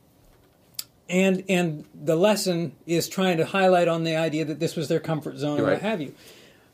And, 1.07 1.43
and 1.47 1.85
the 1.93 2.15
lesson 2.15 2.73
is 2.85 3.07
trying 3.07 3.37
to 3.37 3.45
highlight 3.45 3.87
on 3.87 4.03
the 4.03 4.15
idea 4.15 4.43
that 4.45 4.59
this 4.59 4.75
was 4.75 4.87
their 4.87 4.99
comfort 4.99 5.37
zone 5.37 5.59
or 5.59 5.65
what 5.65 5.81
have 5.81 6.01
you. 6.01 6.13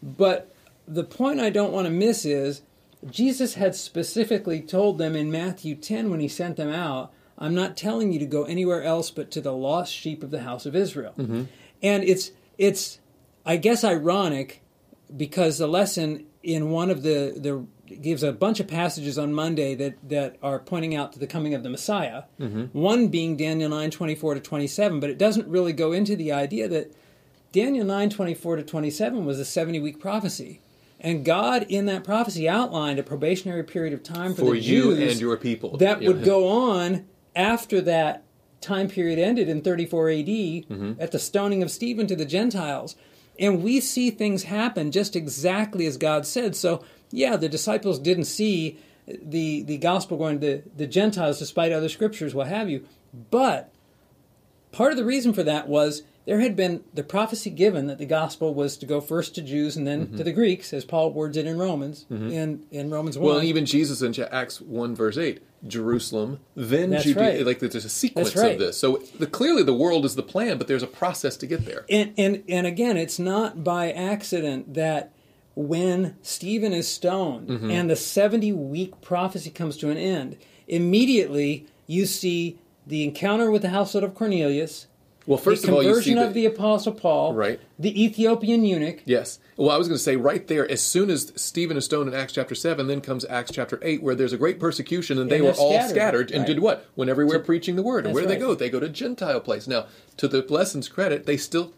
But 0.02 0.54
the 0.88 1.04
point 1.04 1.40
I 1.40 1.50
don't 1.50 1.74
want 1.74 1.86
to 1.86 1.92
miss 1.92 2.26
is 2.26 2.62
Jesus 3.10 3.56
had 3.56 3.76
specifically 3.76 4.62
told 4.62 4.98
them 4.98 5.16
in 5.16 5.32
Matthew 5.32 5.76
10 5.76 6.10
when 6.10 6.20
he 6.20 6.28
sent 6.28 6.58
them 6.58 6.70
out, 6.70 7.12
I'm 7.41 7.55
not 7.55 7.75
telling 7.75 8.13
you 8.13 8.19
to 8.19 8.25
go 8.25 8.43
anywhere 8.43 8.83
else 8.83 9.12
but 9.12 9.31
to 9.31 9.41
the 9.41 9.51
lost 9.51 9.93
sheep 9.93 10.24
of 10.24 10.31
the 10.31 10.41
house 10.41 10.65
of 10.65 10.75
Israel. 10.75 11.13
Mm-hmm. 11.17 11.43
And 11.81 12.03
it's 12.03 12.31
it's 12.57 13.00
I 13.45 13.57
guess 13.57 13.83
ironic 13.83 14.62
because 15.15 15.57
the 15.57 15.67
lesson 15.67 16.25
in 16.43 16.69
one 16.69 16.89
of 16.89 17.03
the 17.03 17.33
the 17.36 17.65
gives 18.01 18.24
a 18.24 18.31
bunch 18.31 18.60
of 18.62 18.67
passages 18.67 19.17
on 19.17 19.33
Monday 19.33 19.75
that 19.75 19.95
that 20.07 20.38
are 20.41 20.60
pointing 20.60 20.95
out 20.95 21.12
to 21.13 21.19
the 21.19 21.27
coming 21.27 21.53
of 21.53 21.63
the 21.63 21.69
Messiah. 21.69 22.24
Mm-hmm. 22.39 22.65
One 22.79 23.07
being 23.10 23.36
Daniel 23.36 23.69
9 23.69 23.91
24 23.91 24.36
to 24.36 24.39
27, 24.39 25.00
but 25.00 25.10
it 25.10 25.17
doesn't 25.17 25.48
really 25.48 25.74
go 25.74 25.91
into 25.91 26.15
the 26.15 26.31
idea 26.31 26.67
that 26.69 26.93
Daniel 27.51 27.86
9 27.86 28.10
24 28.12 28.57
to 28.57 28.63
27 28.63 29.25
was 29.25 29.39
a 29.39 29.45
70 29.45 29.79
week 29.79 30.00
prophecy. 30.00 30.62
And 31.03 31.25
God 31.25 31.65
in 31.67 31.88
that 31.88 32.03
prophecy 32.03 32.48
outlined 32.48 33.00
a 33.00 33.03
probationary 33.03 33.63
period 33.63 33.91
of 33.93 34.03
time 34.03 34.36
for, 34.36 34.41
for 34.41 34.51
the 34.51 34.60
you 34.60 34.95
Jews 34.95 35.12
and 35.13 35.19
your 35.19 35.36
people. 35.36 35.75
that 35.77 36.01
Yeah. 36.01 36.10
would 36.10 36.24
go 36.24 36.48
on 36.48 37.05
after 37.36 37.82
that 37.82 38.24
time 38.60 38.88
period 38.88 39.18
ended 39.20 39.50
in 39.50 39.62
34 39.62 40.10
AD 40.10 40.26
Mm-hmm. 40.26 40.94
at 41.00 41.12
the 41.12 41.20
stoning 41.20 41.64
of 41.64 41.72
Stephen 41.72 42.08
to 42.08 42.16
the 42.16 42.26
Gentiles. 42.26 42.96
And 43.40 43.63
we 43.63 43.80
see 43.80 44.12
things 44.12 44.44
happen 44.44 44.91
just 44.91 45.15
exactly 45.15 45.86
as 45.88 45.98
God 45.98 46.26
said. 46.28 46.56
So, 46.56 46.84
yeah, 47.10 47.38
the 47.38 47.50
disciples 47.50 47.98
didn't 47.98 48.26
see 48.26 48.78
the, 49.08 49.63
the 49.63 49.78
gospel 49.78 50.17
going 50.17 50.39
to 50.39 50.46
the, 50.46 50.63
the 50.78 50.88
Gentiles 50.88 51.39
despite 51.39 51.72
other 51.72 51.89
scriptures, 51.89 52.36
what 52.36 52.48
have 52.48 52.70
you. 52.70 52.86
But 53.32 53.74
part 54.72 54.91
of 54.91 54.98
the 54.98 55.06
reason 55.06 55.34
for 55.34 55.44
that 55.44 55.67
was 55.67 56.04
there 56.25 56.39
had 56.39 56.55
been 56.55 56.84
the 56.93 57.03
prophecy 57.03 57.49
given 57.49 57.88
that 57.88 57.97
the 57.97 58.05
gospel 58.05 58.53
was 58.53 58.77
to 58.77 58.86
go 58.86 59.01
first 59.01 59.34
to 59.36 59.41
Jews 59.41 59.75
and 59.75 59.88
then 59.88 60.15
to 60.17 60.23
the 60.23 60.31
Greeks, 60.31 60.71
as 60.73 60.86
Paul 60.86 61.12
words 61.12 61.36
it 61.38 61.45
in 61.47 61.57
Romans, 61.57 62.05
in, 62.10 62.63
in 62.71 62.89
Romans 62.91 63.17
1. 63.17 63.25
Mm-hmm. 63.27 63.36
Well, 63.38 63.43
even 63.43 63.65
Jesus 63.65 64.01
in 64.01 64.13
Acts 64.31 64.62
1, 64.62 64.95
verse 64.95 65.17
8, 65.17 65.41
Jerusalem, 65.67 66.39
then 66.55 66.91
That's 66.91 67.03
Judea. 67.05 67.23
right. 67.23 67.45
Like 67.45 67.60
there's 67.60 67.86
a 67.86 67.89
sequence 67.89 68.36
right. 68.36 68.53
of 68.53 68.60
this. 68.60 68.77
So 68.77 68.97
the, 69.17 69.27
clearly 69.27 69.63
the 69.63 69.73
world 69.73 70.05
is 70.05 70.15
the 70.15 70.23
plan, 70.23 70.57
but 70.57 70.67
there's 70.67 70.84
a 70.84 70.88
process 70.88 71.38
to 71.38 71.47
get 71.47 71.65
there. 71.65 71.86
and 71.89 72.13
and 72.17 72.43
and 72.47 72.65
again, 72.67 72.97
it's 72.97 73.19
not 73.19 73.63
by 73.63 73.91
accident 73.91 74.73
that 74.75 75.12
when 75.55 76.15
Stephen 76.21 76.71
is 76.73 76.88
stoned 76.88 77.49
Mm-hmm. 77.49 77.69
and 77.71 77.89
the 77.89 77.95
seventy 77.95 78.51
week 78.51 79.01
prophecy 79.01 79.49
comes 79.49 79.75
to 79.77 79.89
an 79.89 79.97
end, 79.97 80.38
immediately 80.67 81.67
you 81.88 82.05
see 82.05 82.57
the 82.88 83.03
encounter 83.03 83.51
with 83.51 83.62
the 83.62 83.69
household 83.69 84.03
of 84.03 84.15
Cornelius, 84.15 84.88
Well, 85.27 85.38
first 85.38 85.62
the 85.62 85.67
of 85.69 85.73
all, 85.75 85.84
you 85.84 85.89
conversion 85.89 86.17
of 86.17 86.34
the 86.34 86.45
apostle 86.45 86.93
Paul, 86.93 87.34
Right. 87.34 87.60
The 87.77 88.03
Ethiopian 88.03 88.65
eunuch, 88.65 89.01
Yes. 89.05 89.39
Well, 89.55 89.69
I 89.69 89.77
was 89.77 89.88
going 89.88 89.97
to 89.97 90.03
say 90.03 90.15
right 90.15 90.47
there, 90.47 90.69
as 90.69 90.81
soon 90.81 91.12
as 91.12 91.31
Stephen 91.36 91.77
is 91.77 91.86
stoned 91.86 92.10
in 92.10 92.15
Acts 92.15 92.34
chapter 92.34 92.55
7, 92.55 92.88
then 92.88 93.01
comes 93.01 93.23
Acts 93.25 93.51
chapter 93.53 93.79
8, 93.84 94.01
where 94.01 94.15
there's 94.15 94.34
a 94.34 94.38
great 94.38 94.60
persecution, 94.60 95.19
and 95.19 95.29
they 95.29 95.36
And 95.36 95.45
were 95.45 95.51
they're 95.51 95.62
all 95.62 95.73
scattered. 95.73 95.89
scattered, 95.89 96.31
and 96.31 96.39
Right. 96.41 96.47
did 96.47 96.60
what? 96.60 96.86
Went 96.95 97.12
everywhere 97.12 97.38
preaching 97.39 97.75
the 97.75 97.84
word. 97.84 98.05
And 98.05 98.15
where 98.15 98.23
do 98.23 98.29
they 98.29 98.38
go? 98.38 98.55
They 98.55 98.69
go 98.69 98.79
to 98.79 98.89
Gentile 98.89 99.39
place. 99.39 99.67
Now, 99.67 99.86
to 100.17 100.27
the 100.27 100.43
lesson's 100.49 100.88
credit, 100.89 101.27
they 101.27 101.38
still 101.38 101.71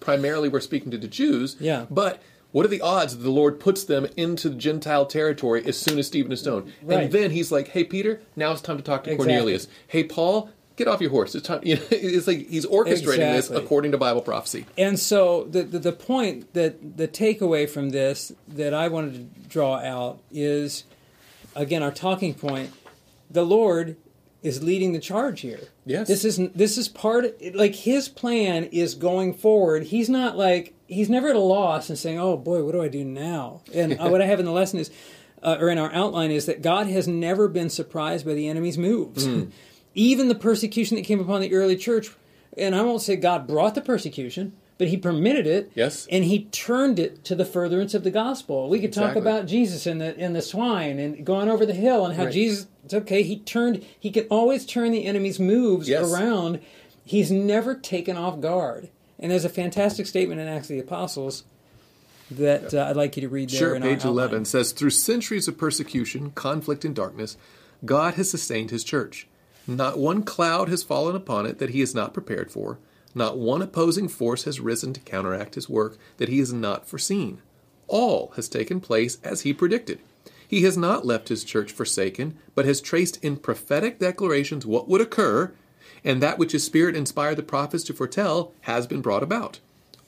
primarily 0.00 0.48
were 0.50 0.60
speaking 0.60 0.90
to 0.90 0.98
the 0.98 1.08
Jews. 1.08 1.56
Yeah. 1.58 1.86
But 1.90 2.20
what 2.52 2.66
are 2.66 2.68
the 2.68 2.82
odds 2.82 3.16
that 3.16 3.22
the 3.22 3.30
Lord 3.30 3.58
puts 3.58 3.84
them 3.84 4.06
into 4.16 4.50
Gentile 4.50 5.06
territory 5.06 5.62
as 5.66 5.78
soon 5.78 5.98
as 5.98 6.06
Stephen 6.06 6.32
is 6.32 6.40
stoned? 6.40 6.70
Right. 6.82 7.04
And 7.04 7.12
then 7.12 7.30
he's 7.30 7.50
like, 7.50 7.68
hey, 7.68 7.84
Peter, 7.84 8.20
now 8.36 8.52
it's 8.52 8.60
time 8.60 8.76
to 8.76 8.82
talk 8.82 9.04
to 9.04 9.10
Exactly. 9.12 9.32
Cornelius. 9.34 9.68
Hey, 9.88 10.04
Paul, 10.04 10.50
get 10.76 10.88
off 10.88 11.00
your 11.00 11.10
horse. 11.10 11.34
It's 11.34 11.46
time. 11.46 11.60
You 11.64 11.76
know, 11.76 11.82
it's 11.90 12.26
like 12.26 12.48
he's 12.48 12.66
orchestrating 12.66 13.34
this 13.34 13.50
according 13.50 13.92
to 13.92 13.98
Bible 13.98 14.22
prophecy. 14.22 14.66
And 14.76 14.98
so 14.98 15.44
the, 15.44 15.62
the 15.62 15.78
the 15.78 15.92
point 15.92 16.52
that 16.54 16.96
the 16.96 17.08
takeaway 17.08 17.68
from 17.68 17.90
this 17.90 18.32
that 18.48 18.74
I 18.74 18.88
wanted 18.88 19.14
to 19.14 19.48
draw 19.48 19.76
out 19.76 20.20
is 20.30 20.84
again 21.54 21.82
our 21.82 21.92
talking 21.92 22.34
point. 22.34 22.72
The 23.30 23.44
Lord 23.44 23.96
is 24.42 24.62
leading 24.62 24.92
the 24.92 25.00
charge 25.00 25.40
here. 25.40 25.60
Yes. 25.86 26.06
This 26.06 26.24
is 26.24 26.36
this 26.54 26.76
is 26.76 26.88
part 26.88 27.26
like 27.54 27.74
his 27.74 28.08
plan 28.08 28.64
is 28.64 28.94
going 28.94 29.34
forward. 29.34 29.84
He's 29.84 30.08
not 30.08 30.36
like 30.36 30.74
he's 30.86 31.08
never 31.08 31.28
at 31.28 31.36
a 31.36 31.40
loss 31.40 31.88
and 31.88 31.98
saying, 31.98 32.18
"Oh 32.18 32.36
boy, 32.36 32.62
what 32.62 32.72
do 32.72 32.82
I 32.82 32.88
do 32.88 33.04
now?" 33.04 33.62
And 33.72 33.98
uh, 33.98 34.08
what 34.08 34.20
I 34.20 34.26
have 34.26 34.38
in 34.38 34.44
the 34.44 34.52
lesson 34.52 34.78
is 34.78 34.90
uh, 35.42 35.56
or 35.60 35.68
in 35.68 35.78
our 35.78 35.92
outline 35.92 36.30
is 36.30 36.46
that 36.46 36.62
God 36.62 36.86
has 36.88 37.08
never 37.08 37.48
been 37.48 37.70
surprised 37.70 38.26
by 38.26 38.34
the 38.34 38.48
enemy's 38.48 38.78
moves. 38.78 39.26
Hmm. 39.26 39.44
Even 39.94 40.28
the 40.28 40.34
persecution 40.34 40.96
that 40.96 41.04
came 41.04 41.20
upon 41.20 41.40
the 41.40 41.52
early 41.54 41.76
church, 41.76 42.10
and 42.56 42.74
I 42.74 42.82
won't 42.82 43.02
say 43.02 43.16
God 43.16 43.46
brought 43.46 43.74
the 43.74 43.80
persecution, 43.80 44.52
but 44.76 44.88
he 44.88 44.96
permitted 44.96 45.46
it. 45.46 45.70
Yes. 45.74 46.06
And 46.10 46.24
he 46.24 46.44
turned 46.46 46.98
it 46.98 47.24
to 47.24 47.34
the 47.34 47.44
furtherance 47.44 47.94
of 47.94 48.02
the 48.02 48.10
gospel. 48.10 48.68
We 48.68 48.80
could 48.80 48.92
talk 48.92 49.14
about 49.16 49.46
Jesus 49.46 49.86
and 49.86 50.00
the 50.00 50.18
and 50.18 50.34
the 50.34 50.42
swine 50.42 50.98
and 50.98 51.24
going 51.24 51.48
over 51.48 51.64
the 51.64 51.74
hill 51.74 52.04
and 52.04 52.16
how 52.16 52.24
Right. 52.24 52.32
Jesus 52.32 52.66
it's 52.84 52.94
okay, 52.94 53.22
he 53.22 53.38
turned 53.38 53.84
he 53.98 54.10
can 54.10 54.26
always 54.30 54.66
turn 54.66 54.90
the 54.90 55.04
enemy's 55.06 55.38
moves 55.38 55.88
Yes. 55.88 56.12
around. 56.12 56.60
He's 57.04 57.30
never 57.30 57.74
taken 57.74 58.16
off 58.16 58.40
guard. 58.40 58.88
And 59.20 59.30
there's 59.30 59.44
a 59.44 59.48
fantastic 59.50 60.06
statement 60.06 60.40
in 60.40 60.48
Acts 60.48 60.68
of 60.70 60.74
the 60.76 60.80
Apostles 60.80 61.44
that 62.30 62.74
uh, 62.74 62.86
I'd 62.88 62.96
like 62.96 63.16
you 63.16 63.20
to 63.22 63.28
read 63.28 63.50
there. 63.50 63.58
Sure, 63.58 63.80
page 63.80 63.98
outline. 64.00 64.12
11 64.12 64.44
says 64.46 64.72
Through 64.72 64.90
centuries 64.90 65.46
of 65.46 65.56
persecution, 65.56 66.30
conflict, 66.32 66.84
and 66.84 66.94
darkness, 66.96 67.36
God 67.84 68.14
has 68.14 68.28
sustained 68.30 68.70
his 68.70 68.82
church. 68.82 69.28
Not 69.66 69.98
one 69.98 70.22
cloud 70.22 70.68
has 70.68 70.82
fallen 70.82 71.16
upon 71.16 71.46
it 71.46 71.58
that 71.58 71.70
he 71.70 71.80
is 71.80 71.94
not 71.94 72.12
prepared 72.12 72.50
for. 72.50 72.78
Not 73.14 73.38
one 73.38 73.62
opposing 73.62 74.08
force 74.08 74.44
has 74.44 74.60
risen 74.60 74.92
to 74.92 75.00
counteract 75.00 75.54
his 75.54 75.68
work 75.68 75.96
that 76.18 76.28
he 76.28 76.38
has 76.40 76.52
not 76.52 76.86
foreseen. 76.86 77.40
All 77.86 78.32
has 78.36 78.48
taken 78.48 78.80
place 78.80 79.18
as 79.22 79.42
he 79.42 79.52
predicted. 79.52 80.00
He 80.46 80.62
has 80.62 80.76
not 80.76 81.06
left 81.06 81.28
his 81.28 81.44
church 81.44 81.72
forsaken, 81.72 82.36
but 82.54 82.64
has 82.64 82.80
traced 82.80 83.22
in 83.24 83.36
prophetic 83.36 83.98
declarations 83.98 84.66
what 84.66 84.88
would 84.88 85.00
occur, 85.00 85.52
and 86.04 86.22
that 86.22 86.38
which 86.38 86.52
his 86.52 86.64
spirit 86.64 86.96
inspired 86.96 87.36
the 87.36 87.42
prophets 87.42 87.84
to 87.84 87.94
foretell 87.94 88.52
has 88.62 88.86
been 88.86 89.00
brought 89.00 89.22
about. 89.22 89.60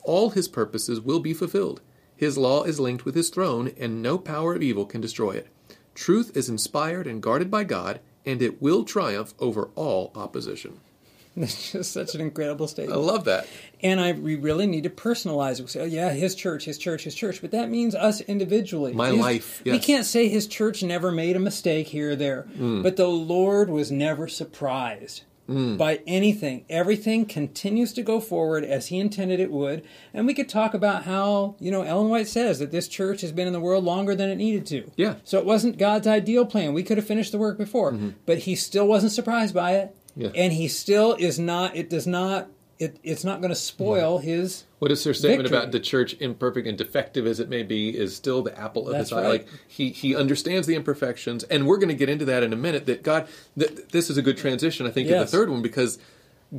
All 0.03 0.29
his 0.29 0.47
purposes 0.47 1.01
will 1.01 1.19
be 1.19 1.33
fulfilled. 1.33 1.81
His 2.15 2.37
law 2.37 2.63
is 2.63 2.79
linked 2.79 3.05
with 3.05 3.15
his 3.15 3.29
throne, 3.29 3.71
and 3.77 4.01
no 4.01 4.17
power 4.17 4.53
of 4.53 4.61
evil 4.61 4.85
can 4.85 5.01
destroy 5.01 5.31
it. 5.31 5.47
Truth 5.95 6.35
is 6.35 6.49
inspired 6.49 7.07
and 7.07 7.21
guarded 7.21 7.49
by 7.49 7.63
God, 7.63 7.99
and 8.27 8.41
it 8.41 8.61
will 8.61 8.83
triumph 8.83 9.33
over 9.39 9.69
all 9.75 10.11
opposition. 10.13 10.79
That's 11.37 11.71
just 11.71 11.91
such 11.91 12.15
an 12.15 12.21
incredible 12.21 12.67
statement. 12.67 12.97
I 12.97 13.01
love 13.01 13.25
that. 13.25 13.47
And 13.83 13.99
I 13.99 14.11
we 14.13 14.35
really 14.35 14.65
need 14.65 14.83
to 14.83 14.89
personalize 14.89 15.59
it. 15.59 15.63
We 15.63 15.67
say, 15.67 15.81
oh 15.81 15.85
yeah, 15.85 16.09
his 16.11 16.33
church, 16.33 16.65
his 16.65 16.79
church, 16.79 17.03
his 17.03 17.13
church. 17.13 17.41
But 17.41 17.51
that 17.51 17.69
means 17.69 17.93
us 17.93 18.21
individually. 18.21 18.93
My 18.93 19.09
His- 19.11 19.19
life, 19.19 19.61
We 19.63 19.77
can't 19.79 20.05
say 20.05 20.29
his 20.29 20.47
church 20.47 20.81
never 20.81 21.11
made 21.11 21.35
a 21.35 21.39
mistake 21.39 21.87
here 21.87 22.11
or 22.11 22.15
there. 22.15 22.47
Mm. 22.57 22.81
But 22.81 22.95
the 22.97 23.07
Lord 23.07 23.69
was 23.69 23.91
never 23.91 24.27
surprised 24.27 25.21
Mm. 25.49 25.77
by 25.77 26.01
anything. 26.05 26.65
Everything 26.69 27.25
continues 27.25 27.93
to 27.93 28.03
go 28.03 28.19
forward 28.19 28.65
as 28.65 28.87
he 28.87 28.99
intended 28.99 29.39
it 29.39 29.49
would. 29.49 29.81
And 30.13 30.27
we 30.27 30.33
could 30.33 30.49
talk 30.49 30.73
about 30.73 31.03
how, 31.05 31.55
you 31.59 31.71
know, 31.71 31.83
Ellen 31.83 32.09
White 32.09 32.27
says 32.27 32.59
that 32.59 32.71
this 32.71 32.89
church 32.89 33.21
has 33.21 33.31
been 33.31 33.47
in 33.47 33.53
the 33.53 33.61
world 33.61 33.85
longer 33.85 34.13
than 34.13 34.29
it 34.29 34.35
needed 34.35 34.65
to. 34.67 34.91
Yeah. 34.97 35.15
So 35.23 35.39
it 35.39 35.45
wasn't 35.45 35.77
God's 35.77 36.05
ideal 36.05 36.45
plan. 36.45 36.73
We 36.73 36.83
could 36.83 36.97
have 36.97 37.07
finished 37.07 37.31
the 37.31 37.37
work 37.37 37.57
before, 37.57 37.93
mm-hmm. 37.93 38.09
but 38.25 38.39
he 38.39 38.55
still 38.55 38.87
wasn't 38.87 39.13
surprised 39.13 39.53
by 39.53 39.75
it. 39.75 39.95
Yeah. 40.17 40.31
And 40.35 40.51
he 40.51 40.67
still 40.67 41.13
is 41.13 41.39
not, 41.39 41.77
it 41.77 41.89
does 41.89 42.05
not, 42.07 42.49
it, 42.77 42.99
it's 43.01 43.23
not 43.23 43.39
going 43.39 43.49
to 43.49 43.55
spoil 43.55 44.17
his. 44.17 44.65
What 44.79 44.91
is 44.91 45.03
her 45.05 45.13
statement 45.13 45.43
Victory. 45.43 45.57
about 45.57 45.71
the 45.71 45.79
church, 45.79 46.15
imperfect 46.19 46.67
and 46.67 46.77
defective 46.77 47.25
as 47.25 47.39
it 47.39 47.49
may 47.49 47.63
be, 47.63 47.97
is 47.97 48.15
still 48.15 48.43
the 48.43 48.57
apple 48.57 48.87
of 48.87 48.93
That's 48.93 49.09
his 49.09 49.17
eye? 49.17 49.21
right. 49.21 49.29
Like 49.29 49.47
he 49.67 49.89
he 49.89 50.15
understands 50.15 50.67
the 50.67 50.75
imperfections, 50.75 51.43
and 51.45 51.65
we're 51.65 51.77
going 51.77 51.89
to 51.89 51.95
get 51.95 52.09
into 52.09 52.25
that 52.25 52.43
in 52.43 52.53
a 52.53 52.57
minute. 52.57 52.85
That 52.85 53.01
God, 53.01 53.27
th- 53.57 53.87
this 53.91 54.09
is 54.09 54.17
a 54.17 54.21
good 54.21 54.37
transition, 54.37 54.85
I 54.85 54.91
think, 54.91 55.09
in 55.09 55.17
the 55.17 55.25
third 55.25 55.49
one 55.49 55.63
because 55.63 55.97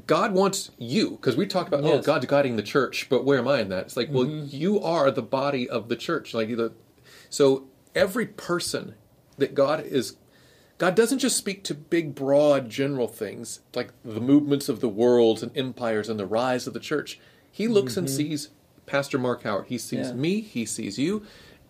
God 0.07 0.33
wants 0.33 0.71
you. 0.79 1.13
Because 1.13 1.37
we 1.37 1.47
talked 1.47 1.69
about 1.69 1.85
oh, 1.85 1.87
Yes. 1.87 1.97
Mm-hmm. 1.99 2.07
God's 2.07 2.27
guiding 2.27 2.57
the 2.57 2.63
church, 2.63 3.09
but 3.09 3.25
where 3.25 3.39
am 3.39 3.49
I 3.49 3.61
in 3.61 3.69
that? 3.69 3.87
It's 3.87 3.97
like, 3.97 4.09
well, 4.11 4.27
you 4.27 4.81
are 4.81 5.11
the 5.11 5.23
body 5.23 5.69
of 5.69 5.89
the 5.89 5.97
church. 5.97 6.35
Like 6.35 6.49
the, 6.49 6.73
so 7.31 7.69
every 7.95 8.27
person 8.27 8.95
that 9.37 9.55
God 9.55 9.81
is 9.85 10.17
God 10.79 10.95
doesn't 10.95 11.19
just 11.19 11.37
speak 11.37 11.65
to 11.65 11.75
big, 11.75 12.15
broad, 12.15 12.71
general 12.71 13.09
things 13.09 13.61
like 13.75 13.93
the 14.05 14.21
movements 14.21 14.69
of 14.69 14.81
the 14.81 14.89
worlds 14.89 15.43
and 15.43 15.57
empires 15.57 16.09
and 16.09 16.21
the 16.21 16.27
rise 16.27 16.67
of 16.67 16.75
the 16.75 16.81
church. 16.81 17.19
He 17.51 17.69
looks 17.69 17.97
and 17.97 18.09
sees 18.09 18.51
Pastor 18.87 19.19
Mark 19.19 19.43
Howard. 19.43 19.67
He 19.69 19.79
sees 19.79 20.09
Mm-hmm. 20.09 20.17
Yeah. 20.17 20.21
me, 20.23 20.41
he 20.41 20.65
sees 20.65 20.99
you, 20.99 21.25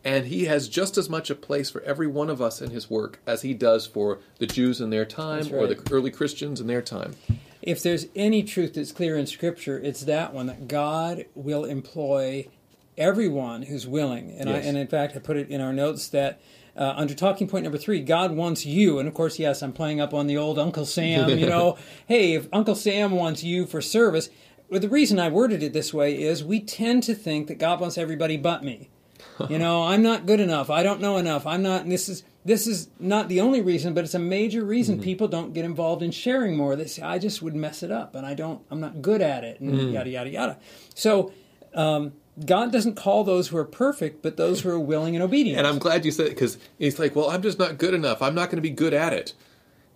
and 0.05 0.27
he 0.27 0.45
has 0.45 0.69
just 0.69 0.97
as 0.97 1.09
much 1.09 1.31
a 1.31 1.35
place 1.35 1.71
for 1.71 1.81
every 1.83 2.07
one 2.07 2.31
of 2.31 2.41
us 2.41 2.61
in 2.61 2.71
his 2.71 2.88
work 2.91 3.21
as 3.27 3.43
he 3.43 3.55
does 3.55 3.87
for 3.87 4.21
the 4.38 4.47
Jews 4.47 4.81
in 4.81 4.91
their 4.91 5.05
time 5.05 5.43
That's 5.45 5.53
or 5.53 5.67
the 5.67 5.81
early 5.91 6.11
Christians 6.11 6.61
in 6.61 6.67
their 6.67 6.83
time. 6.83 7.14
If 7.62 7.83
there's 7.83 8.07
any 8.14 8.43
truth 8.45 8.75
that's 8.75 8.93
clear 8.93 9.17
in 9.17 9.27
Scripture, 9.27 9.79
it's 9.79 10.03
that 10.03 10.33
one 10.33 10.47
that 10.47 10.69
God 10.69 11.27
will 11.35 11.64
employ 11.64 12.47
everyone 12.97 13.62
who's 13.62 13.87
willing. 13.87 14.33
And 14.38 14.49
I, 14.49 14.59
and 14.59 14.77
in 14.77 14.87
fact, 14.87 15.17
I 15.17 15.21
put 15.21 15.37
it 15.37 15.49
in 15.49 15.61
our 15.61 15.73
notes 15.73 16.09
that 16.09 16.41
uh, 16.77 16.95
under 16.97 17.14
talking 17.14 17.49
point 17.49 17.64
number 17.64 17.79
three, 17.79 18.01
God 18.01 18.33
wants 18.33 18.64
you. 18.64 18.99
And 18.99 19.09
of 19.09 19.14
course, 19.14 19.38
yes, 19.38 19.62
I'm 19.62 19.73
playing 19.73 20.01
up 20.01 20.14
on 20.14 20.27
the 20.29 20.37
old 20.37 20.59
Uncle 20.59 20.87
Sam. 20.87 21.29
You 21.29 21.47
know, 21.49 21.77
hey, 22.07 22.35
if 22.35 22.47
Uncle 22.53 22.75
Sam 22.77 23.11
wants 23.11 23.43
you 23.43 23.67
for 23.67 23.81
service, 23.81 24.31
well, 24.70 24.81
the 24.81 24.88
reason 24.88 25.18
I 25.18 25.28
worded 25.28 25.62
it 25.62 25.72
this 25.72 25.94
way 25.94 26.20
is 26.20 26.44
we 26.44 26.61
tend 26.61 27.02
to 27.04 27.14
think 27.14 27.48
that 27.48 27.59
God 27.59 27.81
wants 27.81 27.96
everybody 27.98 28.37
but 28.37 28.62
me. 28.62 28.90
You 29.48 29.59
know, 29.59 29.85
I'm 29.85 30.02
not 30.02 30.26
good 30.26 30.40
enough. 30.40 30.70
I 30.70 30.83
don't 30.83 31.00
know 31.00 31.16
enough. 31.16 31.46
I'm 31.46 31.62
not. 31.62 31.83
And 31.83 31.92
this 31.92 32.09
is 32.09 32.22
this 32.44 32.66
is 32.66 32.88
not 32.98 33.28
the 33.28 33.40
only 33.40 33.61
reason, 33.61 33.94
but 33.94 34.04
it's 34.04 34.14
a 34.14 34.18
major 34.18 34.64
reason 34.64 35.00
people 35.00 35.28
don't 35.28 35.52
get 35.52 35.64
involved 35.64 36.02
in 36.02 36.11
sharing 36.11 36.57
more. 36.57 36.76
They 36.76 36.87
say, 36.87 37.02
"I 37.02 37.18
just 37.18 37.42
would 37.42 37.54
mess 37.54 37.83
it 37.83 37.90
up, 37.90 38.14
and 38.14 38.26
I 38.26 38.35
don't. 38.35 38.62
I'm 38.70 38.81
not 38.81 39.02
good 39.02 39.22
at 39.22 39.44
it," 39.44 39.61
and 39.61 39.92
yada 39.92 40.11
yada 40.11 40.31
yada. 40.31 40.59
So. 40.94 41.33
Um, 41.74 42.12
God 42.44 42.70
doesn't 42.70 42.94
call 42.94 43.24
those 43.24 43.48
who 43.48 43.57
are 43.57 43.64
perfect, 43.64 44.22
but 44.22 44.37
those 44.37 44.61
who 44.61 44.70
are 44.70 44.78
willing 44.78 45.16
and 45.16 45.22
obedient. 45.22 45.59
And 45.59 45.66
I'm 45.66 45.78
glad 45.78 46.04
you 46.04 46.12
said 46.12 46.26
it 46.26 46.31
because 46.31 46.57
he's 46.78 46.98
like, 46.98 47.16
well, 47.16 47.31
I'm 47.31 47.42
just 47.42 47.59
not 47.59 47.78
good 47.78 47.94
enough. 47.94 48.22
I'm 48.22 48.35
not 48.35 48.46
going 48.46 48.59
to 48.59 48.62
be 48.62 48.70
good 48.70 48.94
at 48.94 49.12
it. 49.12 49.35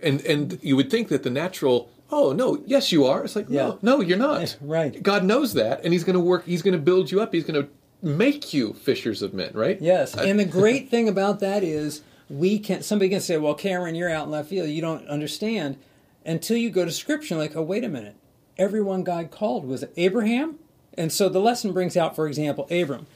And 0.00 0.20
and 0.22 0.58
you 0.60 0.74
would 0.74 0.90
think 0.90 1.08
that 1.08 1.22
the 1.22 1.30
natural, 1.30 1.88
oh 2.12 2.32
no, 2.32 2.62
yes 2.66 2.92
you 2.92 3.04
are. 3.06 3.24
It's 3.24 3.34
like 3.34 3.46
Yeah. 3.48 3.62
no, 3.62 3.78
no, 3.96 4.00
you're 4.00 4.18
not. 4.18 4.56
Right. 4.60 5.02
God 5.02 5.24
knows 5.24 5.54
that, 5.54 5.82
and 5.82 5.92
He's 5.92 6.04
going 6.04 6.14
to 6.14 6.20
work. 6.20 6.44
He's 6.46 6.62
going 6.62 6.72
to 6.74 6.78
build 6.80 7.10
you 7.10 7.20
up. 7.20 7.32
He's 7.32 7.44
going 7.44 7.60
to 7.64 7.68
make 8.06 8.52
you 8.54 8.74
fishers 8.74 9.22
of 9.22 9.32
men. 9.34 9.50
Right? 9.54 9.80
Yes, 9.80 10.14
and 10.14 10.38
the 10.38 10.44
great 10.60 10.88
thing 10.90 11.08
about 11.08 11.40
that 11.40 11.64
is 11.64 12.02
we 12.30 12.58
can. 12.58 12.82
Somebody 12.82 13.08
can 13.08 13.20
say, 13.20 13.36
"Well, 13.38 13.56
Kameron, 13.56 13.96
you're 13.96 14.10
out 14.10 14.26
in 14.26 14.30
left 14.30 14.48
field. 14.50 14.68
You 14.68 14.82
don't 14.82 15.06
understand." 15.08 15.76
Until 16.24 16.56
you 16.56 16.70
go 16.70 16.84
to 16.84 16.92
Scripture, 16.92 17.34
like, 17.36 17.56
"Oh, 17.56 17.62
wait 17.62 17.82
a 17.82 17.88
minute. 17.88 18.14
Everyone 18.56 19.02
God 19.02 19.30
called 19.32 19.64
was 19.66 19.84
Abraham?" 19.96 20.58
And 20.96 21.10
so 21.10 21.28
the 21.28 21.40
lesson 21.40 21.72
brings 21.72 21.96
out, 21.96 22.14
for 22.14 22.26
example, 22.28 22.68
Abram. 22.70 23.06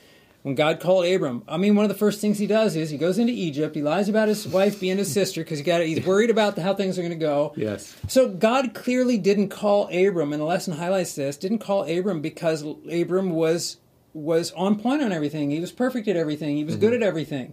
When 0.46 0.54
God 0.54 0.78
called 0.78 1.06
Abram, 1.06 1.42
I 1.48 1.56
mean, 1.56 1.74
one 1.74 1.84
of 1.84 1.88
the 1.88 1.98
first 1.98 2.20
things 2.20 2.38
he 2.38 2.46
does 2.46 2.76
is 2.76 2.88
he 2.88 2.98
goes 2.98 3.18
into 3.18 3.32
Egypt. 3.32 3.74
He 3.74 3.82
lies 3.82 4.08
about 4.08 4.28
his 4.28 4.46
wife 4.46 4.78
being 4.78 4.96
his 4.96 5.12
sister 5.12 5.42
because 5.42 5.58
he 5.58 5.64
got 5.64 5.82
he's 5.82 6.06
worried 6.06 6.30
about 6.30 6.56
how 6.56 6.72
things 6.72 6.96
are 6.96 7.02
going 7.02 7.10
to 7.10 7.16
go. 7.16 7.52
Yes. 7.56 7.96
So 8.06 8.28
God 8.28 8.72
clearly 8.72 9.18
didn't 9.18 9.48
call 9.48 9.88
Abram, 9.88 10.32
and 10.32 10.40
the 10.40 10.46
lesson 10.46 10.74
highlights 10.74 11.16
this. 11.16 11.36
Didn't 11.36 11.58
call 11.58 11.82
Abram 11.90 12.20
because 12.20 12.62
Abram 12.88 13.30
was 13.30 13.78
was 14.12 14.52
on 14.52 14.78
point 14.78 15.02
on 15.02 15.10
everything. 15.10 15.50
He 15.50 15.58
was 15.58 15.72
perfect 15.72 16.06
at 16.06 16.14
everything. 16.14 16.56
He 16.56 16.62
was 16.62 16.76
good 16.76 16.92
mm-hmm. 16.92 17.02
at 17.02 17.08
everything. 17.08 17.52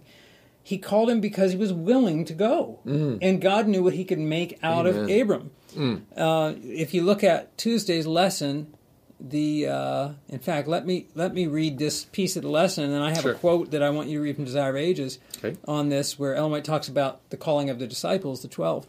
He 0.62 0.78
called 0.78 1.10
him 1.10 1.20
because 1.20 1.50
he 1.50 1.58
was 1.58 1.72
willing 1.72 2.24
to 2.26 2.32
go, 2.32 2.78
mm-hmm. 2.86 3.18
and 3.20 3.40
God 3.40 3.66
knew 3.66 3.82
what 3.82 3.94
He 3.94 4.04
could 4.04 4.20
make 4.20 4.56
out 4.62 4.86
of 4.86 4.96
Amen. 4.96 5.20
Abram. 5.20 5.50
Mm. 5.74 6.02
Uh, 6.16 6.54
if 6.62 6.94
you 6.94 7.02
look 7.02 7.24
at 7.24 7.58
Tuesday's 7.58 8.06
lesson, 8.06 8.72
the 9.20 9.66
uh, 9.68 10.08
in 10.28 10.38
fact, 10.38 10.68
let 10.68 10.86
me 10.86 11.06
let 11.14 11.32
me 11.34 11.46
read 11.46 11.78
this 11.78 12.04
piece 12.06 12.36
of 12.36 12.42
the 12.42 12.48
lesson, 12.48 12.84
and 12.84 12.92
then 12.92 13.02
I 13.02 13.10
have 13.10 13.22
Sure. 13.22 13.32
a 13.32 13.34
quote 13.36 13.70
that 13.70 13.82
I 13.82 13.90
want 13.90 14.08
you 14.08 14.18
to 14.18 14.22
read 14.22 14.36
from 14.36 14.44
Desire 14.44 14.70
of 14.70 14.76
Ages 14.76 15.18
Okay. 15.38 15.56
on 15.66 15.88
this, 15.88 16.18
where 16.18 16.34
Ellen 16.34 16.50
White 16.52 16.64
talks 16.64 16.88
about 16.88 17.20
the 17.30 17.36
calling 17.36 17.70
of 17.70 17.78
the 17.78 17.86
disciples, 17.86 18.42
the 18.42 18.48
twelve, 18.48 18.86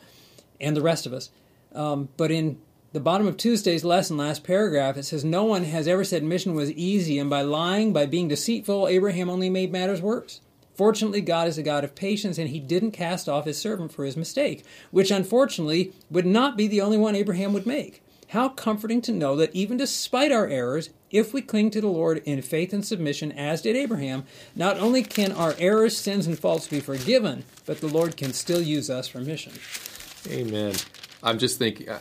and 0.59 0.75
the 0.75 0.81
rest 0.81 1.05
of 1.05 1.13
us. 1.13 1.29
Um, 1.73 2.09
but 2.17 2.31
in 2.31 2.57
the 2.93 2.99
bottom 2.99 3.27
of 3.27 3.35
Tuesday's 3.37 3.83
lesson, 3.83 4.15
last 4.17 4.43
paragraph, 4.43 4.95
it 4.97 5.03
says, 5.03 5.25
No 5.25 5.43
one 5.43 5.63
has 5.65 5.87
ever 5.87 6.03
said 6.03 6.23
mission 6.23 6.55
was 6.55 6.71
easy, 6.71 7.19
and 7.19 7.29
by 7.29 7.41
lying, 7.41 7.91
by 7.93 8.05
being 8.05 8.27
deceitful, 8.29 8.87
Abraham 8.87 9.29
only 9.29 9.49
made 9.49 9.71
matters 9.71 10.01
worse. 10.01 10.39
Fortunately, 10.73 11.21
God 11.21 11.47
is 11.47 11.57
a 11.57 11.63
God 11.63 11.83
of 11.83 11.95
patience, 11.95 12.37
and 12.37 12.49
he 12.49 12.59
didn't 12.59 12.91
cast 12.91 13.29
off 13.29 13.45
his 13.45 13.57
servant 13.57 13.91
for 13.93 14.03
his 14.05 14.17
mistake, 14.17 14.63
which 14.91 15.11
unfortunately 15.11 15.93
would 16.09 16.25
not 16.25 16.57
be 16.57 16.67
the 16.67 16.81
only 16.81 16.97
one 16.97 17.15
Abraham 17.15 17.53
would 17.53 17.65
make. 17.65 18.01
How 18.29 18.49
comforting 18.49 19.01
to 19.03 19.11
know 19.11 19.35
that 19.35 19.53
even 19.53 19.77
despite 19.77 20.31
our 20.31 20.47
errors, 20.47 20.89
if 21.11 21.33
we 21.33 21.41
cling 21.41 21.71
to 21.71 21.81
the 21.81 21.87
Lord 21.87 22.21
in 22.25 22.41
faith 22.41 22.73
and 22.73 22.85
submission, 22.85 23.31
as 23.31 23.61
did 23.61 23.75
Abraham, 23.75 24.25
not 24.55 24.77
only 24.77 25.03
can 25.03 25.31
our 25.31 25.55
errors, 25.59 25.95
sins, 25.95 26.27
and 26.27 26.37
faults 26.37 26.67
be 26.67 26.79
forgiven, 26.79 27.45
but 27.65 27.81
the 27.81 27.87
Lord 27.87 28.17
can 28.17 28.33
still 28.33 28.61
use 28.61 28.89
us 28.89 29.07
for 29.07 29.19
mission. 29.19 29.53
Amen. 30.29 30.73
I'm 31.23 31.37
just 31.37 31.59
thinking. 31.59 31.89
I, 31.89 31.99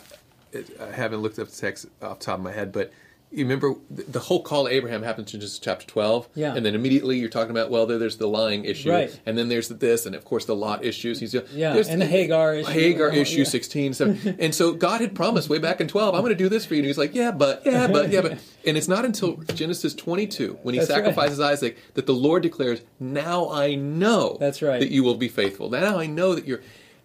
I 0.81 0.93
haven't 0.93 1.21
looked 1.21 1.39
up 1.39 1.49
the 1.49 1.57
text 1.57 1.87
off 2.01 2.21
the 2.21 2.25
top 2.25 2.39
of 2.39 2.45
my 2.45 2.53
head, 2.53 2.73
but 2.73 2.93
you 3.35 3.45
remember 3.45 3.75
the, 3.91 4.03
the 4.05 4.19
whole 4.21 4.43
call 4.43 4.67
to 4.67 4.71
Abraham 4.73 5.03
happens 5.03 5.35
in 5.35 5.41
just 5.41 5.63
chapter 5.63 5.87
12. 5.87 6.29
Yeah. 6.35 6.55
And 6.55 6.65
then 6.65 6.75
immediately 6.75 7.19
you're 7.19 7.29
talking 7.29 7.51
about 7.51 7.71
well, 7.71 7.87
there, 7.87 7.99
there's 7.99 8.17
the 8.17 8.29
lying 8.29 8.65
issue, 8.65 8.91
Right. 8.91 9.21
and 9.27 9.37
then 9.37 9.49
there's 9.49 9.69
this, 9.69 10.07
and 10.07 10.15
of 10.15 10.25
course 10.25 10.45
the 10.45 10.55
Lot 10.55 10.85
issues. 10.85 11.21
He's 11.21 11.35
Yeah, 11.35 11.73
there's 11.75 11.89
and 11.89 12.01
the 12.01 12.07
Hagar 12.07 12.55
issue. 12.55 12.71
Hagar 12.71 13.13
Yeah. 13.13 13.21
issue 13.23 13.45
16. 13.45 13.95
So, 13.95 14.17
and 14.39 14.55
so 14.55 14.73
God 14.73 15.01
had 15.01 15.15
promised 15.15 15.49
way 15.49 15.59
back 15.59 15.81
in 15.81 15.89
12, 15.89 16.15
I'm 16.15 16.21
going 16.21 16.31
to 16.33 16.37
do 16.37 16.49
this 16.49 16.65
for 16.65 16.75
you. 16.75 16.81
And 16.81 16.87
he's 16.87 16.99
like, 16.99 17.15
yeah, 17.15 17.31
but 17.33 17.63
yeah, 17.67 17.87
but 17.87 18.11
yeah, 18.11 18.21
but. 18.21 18.39
And 18.67 18.79
it's 18.79 18.89
not 18.89 19.05
until 19.05 19.37
Genesis 19.55 19.95
22 19.95 20.59
when 20.63 20.73
he 20.73 20.79
That's 20.81 20.89
right. 20.91 20.97
sacrifices 20.97 21.39
Isaac 21.39 21.77
that 21.93 22.07
the 22.07 22.15
Lord 22.15 22.43
declares, 22.43 22.81
"Now 22.99 23.51
I 23.51 23.75
know 23.75 24.39
That's 24.41 24.63
right. 24.63 24.81
that 24.81 24.91
you 24.91 25.05
will 25.05 25.17
be 25.17 25.29
faithful. 25.29 25.69
Now 25.69 25.99
I 25.99 26.07
know 26.07 26.35
that 26.35 26.47
you're 26.47 26.63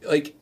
like." 0.08 0.36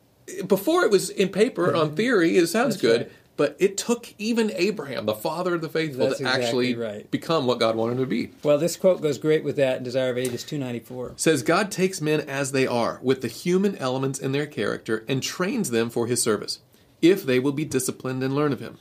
Before 0.46 0.84
it 0.84 0.90
was 0.92 1.10
in 1.10 1.30
paper 1.30 1.74
on 1.74 1.96
theory, 1.96 2.36
it 2.36 2.46
sounds 2.48 2.74
That's 2.76 2.82
good, 2.82 3.00
right. 3.00 3.12
But 3.38 3.56
it 3.60 3.76
took 3.76 4.12
even 4.18 4.50
Abraham, 4.56 5.06
the 5.06 5.14
father 5.14 5.54
of 5.54 5.60
the 5.60 5.68
faithful, 5.68 6.08
That's 6.08 6.18
to 6.18 6.24
exactly 6.24 6.44
actually 6.44 6.74
right. 6.74 7.10
become 7.10 7.46
what 7.46 7.60
God 7.60 7.76
wanted 7.76 7.92
him 7.92 7.98
to 8.00 8.06
be. 8.06 8.32
Well, 8.42 8.58
this 8.58 8.76
quote 8.76 9.00
goes 9.00 9.16
great 9.16 9.44
with 9.44 9.54
that 9.56 9.78
in 9.78 9.84
Desire 9.84 10.10
of 10.10 10.18
Ages 10.18 10.42
294. 10.42 11.12
says 11.16 11.44
God 11.44 11.70
takes 11.70 12.00
men 12.00 12.20
as 12.20 12.50
they 12.50 12.66
are, 12.66 12.98
with 13.00 13.22
the 13.22 13.28
human 13.28 13.76
elements 13.76 14.18
in 14.18 14.32
their 14.32 14.46
character, 14.46 15.04
and 15.08 15.22
trains 15.22 15.70
them 15.70 15.88
for 15.88 16.08
his 16.08 16.20
service, 16.20 16.58
if 17.00 17.22
they 17.22 17.38
will 17.38 17.52
be 17.52 17.64
disciplined 17.64 18.24
and 18.24 18.34
learn 18.34 18.52
of 18.52 18.58
him. 18.58 18.78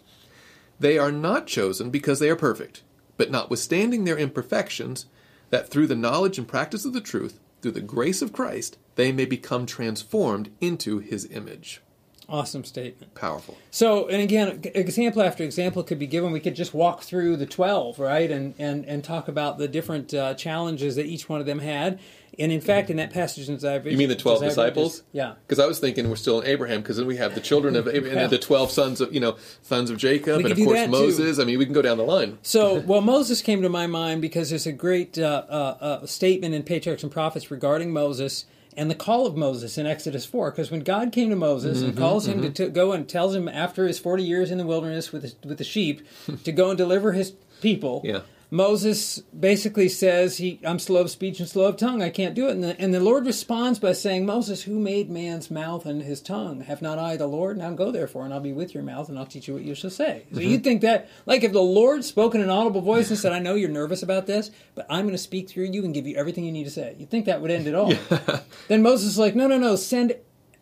They 0.80 0.98
are 0.98 1.12
not 1.12 1.46
chosen 1.46 1.92
because 1.92 2.20
they 2.20 2.30
are 2.30 2.36
perfect, 2.36 2.82
but 3.16 3.30
notwithstanding 3.30 4.06
their 4.06 4.18
imperfections, 4.18 5.06
that 5.52 5.70
through 5.70 5.86
the 5.86 5.96
knowledge 5.96 6.40
and 6.40 6.48
practice 6.48 6.84
of 6.84 6.94
the 6.94 7.00
truth, 7.02 7.40
through 7.62 7.72
the 7.72 7.82
grace 7.82 8.24
of 8.24 8.34
Christ, 8.34 8.80
they 8.96 9.12
may 9.12 9.26
become 9.26 9.68
transformed 9.68 10.50
into 10.60 10.98
his 10.98 11.30
image. 11.30 11.84
Awesome 12.30 12.66
statement. 12.66 13.16
Powerful. 13.16 13.58
So, 13.72 14.08
and 14.10 14.22
again, 14.22 14.62
example 14.76 15.22
after 15.22 15.46
example 15.46 15.82
could 15.82 15.98
be 15.98 16.08
given. 16.08 16.34
We 16.34 16.42
could 16.42 16.56
just 16.56 16.74
walk 16.74 17.04
through 17.04 17.38
the 17.38 17.46
12, 17.46 18.00
right, 18.00 18.30
and, 18.30 18.54
and, 18.60 18.86
and 18.86 19.02
talk 19.02 19.30
about 19.30 19.58
the 19.58 19.70
different 19.70 20.14
uh, 20.14 20.34
challenges 20.34 20.98
that 20.98 21.06
each 21.06 21.30
one 21.30 21.40
of 21.40 21.46
them 21.46 21.60
had. 21.60 22.00
And 22.38 22.52
in 22.52 22.60
fact, 22.60 22.90
in 22.90 22.98
that 22.98 23.12
passage 23.12 23.48
in 23.48 23.56
Desire 23.56 23.82
You 23.88 23.98
mean 23.98 24.10
the 24.10 24.16
12 24.16 24.42
Desire 24.42 24.50
disciples? 24.50 25.04
Yeah. 25.14 25.36
Because 25.48 25.58
I 25.58 25.66
was 25.66 25.80
thinking 25.80 26.10
we're 26.10 26.18
still 26.18 26.42
in 26.42 26.48
Abraham, 26.48 26.82
because 26.82 26.98
then 26.98 27.08
we 27.08 27.16
have 27.16 27.34
the 27.34 27.42
children 27.42 27.78
of 27.78 27.88
Abraham, 27.88 28.06
and 28.18 28.18
then 28.18 28.30
the 28.30 28.38
12 28.38 28.72
sons 28.72 29.00
of, 29.00 29.14
you 29.14 29.22
know, 29.22 29.38
sons 29.62 29.90
of 29.90 29.98
Jacob, 29.98 30.42
and 30.42 30.52
of 30.52 30.58
course 30.58 30.74
that, 30.74 30.86
too. 30.86 30.92
Moses. 30.92 31.40
I 31.40 31.46
mean, 31.46 31.58
we 31.58 31.66
can 31.66 31.74
go 31.74 31.82
down 31.82 31.98
the 31.98 32.04
line. 32.04 32.38
So, 32.42 32.80
well, 32.86 33.02
Moses 33.02 33.42
came 33.42 33.62
to 33.62 33.70
my 33.70 33.88
mind 33.88 34.22
because 34.22 34.50
there's 34.50 34.68
a 34.68 34.74
great 34.74 35.18
uh, 35.18 35.46
uh, 35.50 35.78
uh, 35.80 36.06
statement 36.06 36.54
in 36.54 36.64
Patriarchs 36.64 37.04
and 37.04 37.12
Prophets 37.12 37.50
regarding 37.50 37.94
Moses 37.94 38.46
and 38.78 38.90
the 38.90 38.96
call 38.96 39.26
of 39.26 39.36
Moses 39.36 39.78
in 39.78 39.86
Exodus 39.88 40.26
4. 40.26 40.52
Because 40.52 40.70
when 40.72 40.82
God 40.82 41.12
came 41.12 41.30
to 41.32 41.36
Moses 41.36 41.80
Mm-hmm, 41.80 41.90
and 41.90 41.98
calls 41.98 42.28
him 42.28 42.42
to, 42.44 42.50
to 42.52 42.70
go 42.70 42.94
and 42.94 43.10
tells 43.10 43.36
him 43.36 43.50
after 43.50 43.88
his 43.88 44.00
40 44.00 44.24
years 44.24 44.52
in 44.52 44.58
the 44.60 44.66
wilderness 44.66 45.12
with, 45.12 45.24
his, 45.24 45.36
with 45.44 45.58
the 45.58 45.64
sheep 45.64 46.06
to 46.44 46.52
go 46.52 46.70
and 46.70 46.78
deliver 46.78 47.12
his 47.14 47.34
people, 47.62 48.02
Yeah. 48.06 48.22
Moses 48.50 49.20
basically 49.38 49.90
says, 49.90 50.38
he, 50.38 50.60
I'm 50.66 50.80
slow 50.80 51.02
of 51.02 51.12
speech 51.12 51.40
and 51.42 51.50
slow 51.50 51.66
of 51.66 51.76
tongue. 51.76 52.02
I 52.02 52.10
can't 52.10 52.34
do 52.34 52.48
it. 52.48 52.52
And 52.52 52.64
the, 52.64 52.80
and 52.80 52.94
the 52.94 53.02
Lord 53.02 53.26
responds 53.26 53.78
by 53.78 53.92
saying, 53.92 54.26
Moses, 54.26 54.64
who 54.64 54.80
made 54.80 55.10
man's 55.10 55.52
mouth 55.52 55.86
and 55.86 56.02
his 56.02 56.22
tongue? 56.22 56.62
Have 56.62 56.82
not 56.82 56.98
I 56.98 57.18
the 57.18 57.28
Lord? 57.28 57.58
Now 57.58 57.72
go 57.72 57.92
therefore, 57.92 58.24
and 58.24 58.34
I'll 58.34 58.40
be 58.40 58.54
with 58.54 58.74
your 58.74 58.84
mouth, 58.84 59.10
and 59.10 59.20
I'll 59.20 59.26
teach 59.26 59.50
you 59.50 59.54
what 59.54 59.64
you 59.64 59.76
shall 59.76 59.90
say. 59.90 60.24
So 60.32 60.40
Mm-hmm. 60.40 60.50
you'd 60.50 60.64
think 60.64 60.82
that, 60.82 61.10
like 61.26 61.44
if 61.44 61.52
the 61.52 61.62
Lord 61.62 62.06
spoke 62.06 62.36
in 62.36 62.42
an 62.42 62.50
audible 62.50 62.80
voice 62.82 63.10
and 63.10 63.20
said, 63.20 63.34
I 63.34 63.40
know 63.40 63.56
you're 63.56 63.70
nervous 63.70 64.02
about 64.02 64.28
this, 64.28 64.50
but 64.76 64.86
I'm 64.90 65.02
going 65.04 65.12
to 65.14 65.18
speak 65.18 65.50
through 65.50 65.66
you 65.66 65.84
and 65.84 65.94
give 65.94 66.08
you 66.08 66.16
everything 66.16 66.46
you 66.46 66.52
need 66.54 66.64
to 66.66 66.72
say. 66.72 66.96
You'd 66.98 67.10
think 67.10 67.26
that 67.26 67.42
would 67.42 67.52
end 67.52 67.68
it 67.68 67.76
all. 67.76 67.94
Then 68.70 68.82
Moses 68.82 69.10
is 69.12 69.18
like, 69.18 69.36
no, 69.36 69.48
no, 69.48 69.58
no, 69.58 69.76
send 69.78 70.16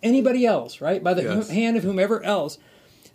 anybody 0.04 0.46
else, 0.46 0.82
right? 0.82 1.04
By 1.04 1.14
the 1.14 1.24
Yes. 1.24 1.50
hand 1.50 1.76
of 1.78 1.84
whomever 1.84 2.24
else. 2.24 2.58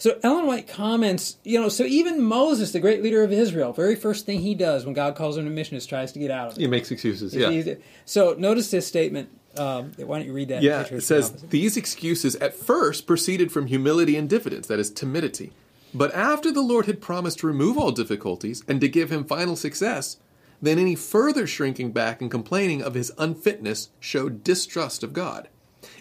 So 0.00 0.18
Ellen 0.22 0.46
White 0.46 0.66
comments, 0.66 1.36
you 1.44 1.60
know, 1.60 1.68
so 1.68 1.84
even 1.84 2.22
Moses, 2.22 2.72
the 2.72 2.80
great 2.80 3.02
leader 3.02 3.22
of 3.22 3.32
Israel, 3.32 3.74
very 3.74 3.94
first 3.94 4.24
thing 4.24 4.40
he 4.40 4.54
does 4.54 4.86
when 4.86 4.94
God 4.94 5.14
calls 5.14 5.36
him 5.36 5.44
to 5.44 5.50
mission 5.50 5.76
is 5.76 5.84
tries 5.84 6.10
to 6.12 6.18
get 6.18 6.30
out 6.30 6.52
of 6.52 6.56
it. 6.56 6.60
He 6.62 6.66
makes 6.66 6.90
excuses. 6.90 7.34
It's 7.34 7.40
Yeah. 7.42 7.50
easy- 7.50 7.76
So 8.06 8.34
notice 8.38 8.70
this 8.70 8.86
statement. 8.86 9.28
Um, 9.58 9.92
why 9.98 10.18
don't 10.18 10.26
you 10.26 10.32
read 10.32 10.48
that? 10.48 10.62
Yeah, 10.62 10.86
it 10.90 11.02
says 11.02 11.32
these 11.50 11.76
excuses 11.76 12.34
at 12.36 12.54
first 12.54 13.06
proceeded 13.06 13.52
from 13.52 13.66
humility 13.66 14.16
and 14.16 14.26
diffidence, 14.26 14.68
that 14.68 14.78
is, 14.78 14.90
timidity. 14.90 15.52
But 15.92 16.14
after 16.14 16.50
the 16.50 16.62
Lord 16.62 16.86
had 16.86 17.02
promised 17.02 17.40
to 17.40 17.46
remove 17.46 17.76
all 17.76 17.90
difficulties 17.90 18.64
and 18.66 18.80
to 18.80 18.88
give 18.88 19.10
him 19.10 19.24
final 19.24 19.54
success, 19.54 20.16
then 20.62 20.78
any 20.78 20.94
further 20.94 21.46
shrinking 21.46 21.90
back 21.92 22.22
and 22.22 22.30
complaining 22.30 22.80
of 22.80 22.94
his 22.94 23.12
unfitness 23.18 23.90
showed 23.98 24.42
distrust 24.44 25.02
of 25.02 25.12
God. 25.12 25.48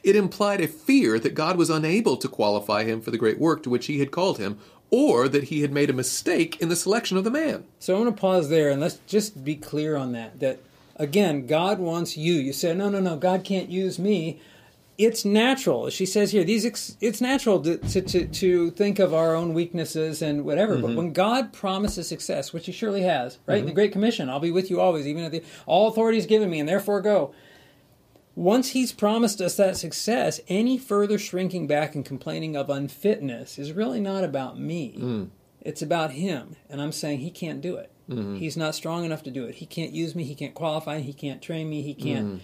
It 0.03 0.15
implied 0.15 0.61
a 0.61 0.67
fear 0.67 1.19
that 1.19 1.35
God 1.35 1.57
was 1.57 1.69
unable 1.69 2.17
to 2.17 2.27
qualify 2.27 2.83
him 2.83 3.01
for 3.01 3.11
the 3.11 3.17
great 3.17 3.39
work 3.39 3.63
to 3.63 3.69
which 3.69 3.87
he 3.87 3.99
had 3.99 4.11
called 4.11 4.37
him, 4.37 4.59
or 4.91 5.27
that 5.27 5.45
he 5.45 5.61
had 5.61 5.71
made 5.71 5.89
a 5.89 5.93
mistake 5.93 6.59
in 6.61 6.69
the 6.69 6.75
selection 6.75 7.17
of 7.17 7.23
the 7.23 7.31
man. 7.31 7.65
So 7.79 7.95
I'm 7.95 8.03
going 8.03 8.13
to 8.13 8.19
pause 8.19 8.49
there 8.49 8.69
and 8.69 8.81
let's 8.81 8.99
just 9.07 9.43
be 9.43 9.55
clear 9.55 9.95
on 9.95 10.13
that. 10.13 10.39
That 10.39 10.59
again, 10.95 11.47
God 11.47 11.79
wants 11.79 12.17
you. 12.17 12.33
You 12.33 12.53
say, 12.53 12.73
no, 12.73 12.89
no, 12.89 12.99
no, 12.99 13.15
God 13.15 13.43
can't 13.43 13.69
use 13.69 13.99
me. 13.99 14.39
It's 14.97 15.23
natural, 15.23 15.85
as 15.85 15.93
she 15.93 16.05
says 16.05 16.31
here. 16.31 16.43
These 16.43 16.65
ex- 16.65 16.97
it's 16.99 17.21
natural 17.21 17.61
to, 17.61 17.77
to, 17.77 18.01
to, 18.01 18.27
to 18.27 18.71
think 18.71 18.99
of 18.99 19.13
our 19.13 19.33
own 19.33 19.53
weaknesses 19.53 20.21
and 20.21 20.43
whatever. 20.43 20.75
But 20.75 20.87
mm-hmm. 20.87 20.97
when 20.97 21.13
God 21.13 21.53
promises 21.53 22.09
success, 22.09 22.51
which 22.51 22.65
He 22.65 22.73
surely 22.73 23.03
has, 23.03 23.37
right? 23.45 23.59
In 23.59 23.65
the 23.65 23.71
Great 23.71 23.93
Commission, 23.93 24.29
I'll 24.29 24.41
be 24.41 24.51
with 24.51 24.69
you 24.69 24.81
always, 24.81 25.07
even 25.07 25.23
at 25.23 25.31
the 25.31 25.41
all 25.65 25.87
authority 25.87 26.17
is 26.17 26.25
given 26.25 26.49
me, 26.49 26.59
and 26.59 26.67
therefore 26.67 26.99
go. 26.99 27.33
Once 28.39 28.69
He's 28.69 28.93
promised 28.93 29.41
us 29.41 29.57
that 29.57 29.75
success, 29.75 30.39
any 30.47 30.77
further 30.77 31.19
shrinking 31.19 31.67
back 31.67 31.93
and 31.93 32.05
complaining 32.05 32.55
of 32.55 32.69
unfitness 32.69 33.59
is 33.59 33.73
really 33.73 33.99
not 33.99 34.23
about 34.23 34.57
me. 34.57 34.95
Mm. 34.97 35.29
It's 35.59 35.81
about 35.81 36.11
him. 36.11 36.55
And 36.69 36.81
I'm 36.81 36.93
saying 36.93 37.19
he 37.19 37.31
can't 37.31 37.59
do 37.59 37.75
it. 37.75 37.91
Mm-hmm. 38.09 38.37
He's 38.37 38.55
not 38.55 38.75
strong 38.75 39.03
enough 39.03 39.23
to 39.23 39.31
do 39.31 39.43
it. 39.43 39.55
He 39.55 39.65
can't 39.65 39.91
use 39.91 40.15
me. 40.15 40.23
He 40.23 40.35
can't 40.35 40.53
qualify. 40.53 40.99
He 40.99 41.11
can't 41.11 41.41
train 41.41 41.69
me. 41.69 41.81
He 41.81 41.93
can't. 41.93 42.27
Mm-hmm. 42.27 42.37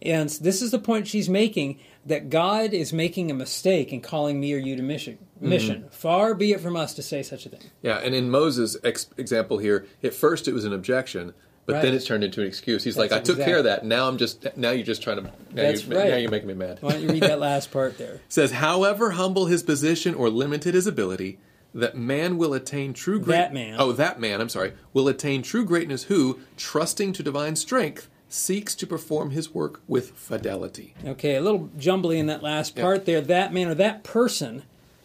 And 0.00 0.30
this 0.30 0.62
is 0.62 0.70
the 0.70 0.78
point 0.78 1.06
she's 1.06 1.28
making 1.28 1.78
that 2.06 2.30
God 2.30 2.72
is 2.72 2.94
making 2.94 3.30
a 3.30 3.34
mistake 3.34 3.92
in 3.92 4.00
calling 4.00 4.40
me 4.40 4.54
or 4.54 4.58
you 4.58 4.76
to 4.76 4.82
mission. 4.82 5.18
Mm-hmm. 5.36 5.48
Mission. 5.50 5.88
Far 5.90 6.32
be 6.32 6.52
it 6.52 6.60
from 6.60 6.74
us 6.74 6.94
to 6.94 7.02
say 7.02 7.22
such 7.22 7.44
a 7.44 7.50
thing. 7.50 7.70
Yeah, 7.82 7.98
and 7.98 8.14
in 8.14 8.30
Moses' 8.30 8.78
ex- 8.82 9.10
example 9.18 9.58
here, 9.58 9.86
at 10.02 10.14
first 10.14 10.48
it 10.48 10.54
was 10.54 10.64
an 10.64 10.72
objection, 10.72 11.34
but 11.66 11.74
Right. 11.74 11.82
then 11.82 11.94
it's 11.94 12.04
turned 12.04 12.24
into 12.24 12.40
an 12.42 12.46
excuse. 12.46 12.84
He's 12.84 12.96
like, 12.96 13.10
"I 13.12 13.16
That's 13.16 13.28
took 13.30 13.38
care 13.38 13.58
of 13.58 13.64
that. 13.64 13.84
Now 13.84 14.06
I'm 14.08 14.18
just 14.18 14.46
now 14.56 14.70
you're 14.70 14.84
just 14.84 15.02
trying 15.02 15.16
to 15.18 15.22
now 15.24 15.30
That's 15.54 15.84
you 15.86 15.96
right. 15.96 16.10
now 16.10 16.16
you're 16.16 16.30
making 16.30 16.48
me 16.48 16.54
mad." 16.54 16.78
Why 16.80 16.92
don't 16.92 17.02
you 17.02 17.08
read 17.08 17.22
that 17.22 17.38
last 17.50 17.70
part 17.70 17.98
there? 17.98 18.20
says, 18.28 18.52
"However 18.52 19.12
humble 19.12 19.46
his 19.46 19.62
position 19.62 20.14
or 20.14 20.28
limited 20.30 20.74
his 20.74 20.86
ability, 20.86 21.38
that 21.74 21.96
man 21.96 22.36
will 22.38 22.54
attain 22.54 22.92
true 22.92 23.18
great 23.18 23.36
That 23.36 23.54
man. 23.54 23.76
Oh, 23.78 23.92
that 23.92 24.20
man, 24.20 24.40
I'm 24.40 24.48
sorry, 24.48 24.72
will 24.92 25.08
attain 25.08 25.42
true 25.42 25.64
greatness 25.64 26.04
who, 26.04 26.38
trusting 26.56 27.12
to 27.14 27.22
divine 27.22 27.56
strength, 27.56 28.08
seeks 28.28 28.74
to 28.76 28.86
perform 28.86 29.30
his 29.30 29.54
work 29.54 29.80
with 29.88 30.10
fidelity." 30.10 30.94
Okay, 31.06 31.36
a 31.36 31.40
little 31.40 31.70
jumbly 31.78 32.16
in 32.16 32.26
that 32.26 32.42
last 32.42 32.76
part 32.76 33.06
there. 33.06 33.20
That 33.20 33.52
man 33.54 33.68
or 33.68 33.74
that 33.74 34.02
person 34.04 34.62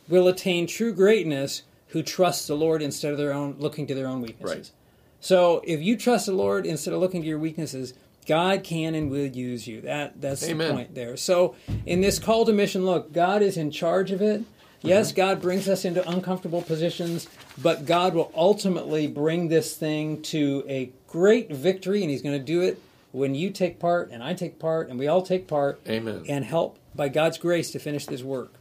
will 0.08 0.28
attain 0.28 0.68
true 0.68 0.92
greatness 0.94 1.62
who 1.90 2.04
trusts 2.04 2.46
the 2.48 2.56
Lord 2.56 2.82
instead 2.84 3.12
of 3.12 3.18
their 3.18 3.34
own 3.34 3.56
looking 3.58 3.88
to 3.88 3.96
their 3.96 4.08
own 4.08 4.22
weaknesses. 4.22 4.56
Right. 4.58 4.72
So 5.20 5.62
if 5.66 5.82
you 5.82 5.98
trust 5.98 6.26
the 6.26 6.34
Lord 6.34 6.66
instead 6.66 6.94
of 6.94 7.00
looking 7.00 7.22
to 7.22 7.28
your 7.28 7.40
weaknesses, 7.40 7.94
God 8.26 8.64
can 8.64 8.96
and 8.96 9.10
will 9.10 9.26
use 9.26 9.68
you. 9.68 9.82
That 9.82 10.22
that's 10.22 10.48
Amen. 10.48 10.68
the 10.68 10.74
point 10.74 10.96
there. 10.96 11.18
So 11.18 11.56
in 11.86 12.02
this 12.02 12.20
call 12.20 12.46
to 12.46 12.54
mission, 12.54 12.86
look, 12.86 13.12
God 13.12 13.42
is 13.42 13.58
in 13.58 13.72
charge 13.72 14.12
of 14.12 14.22
it. 14.22 14.44
Yes, 14.82 15.12
God 15.12 15.42
brings 15.42 15.68
us 15.68 15.84
into 15.84 16.08
uncomfortable 16.08 16.62
positions, 16.62 17.28
but 17.62 17.86
God 17.86 18.14
will 18.14 18.32
ultimately 18.34 19.08
bring 19.08 19.50
this 19.50 19.76
thing 19.76 20.22
to 20.24 20.64
a 20.70 20.92
great 21.08 21.52
victory, 21.52 22.02
and 22.02 22.10
He's 22.10 22.22
going 22.22 22.38
to 22.38 22.46
do 22.46 22.62
it 22.62 22.82
when 23.12 23.36
you 23.36 23.50
take 23.50 23.78
part, 23.78 24.10
and 24.10 24.24
I 24.24 24.34
take 24.34 24.58
part, 24.58 24.88
and 24.88 24.98
we 24.98 25.08
all 25.08 25.22
take 25.22 25.48
part, 25.48 25.82
Amen. 25.86 26.24
and 26.30 26.46
help 26.46 26.80
by 26.96 27.10
God's 27.10 27.38
grace 27.38 27.72
to 27.72 27.80
finish 27.80 28.06
this 28.06 28.24
work. 28.24 28.54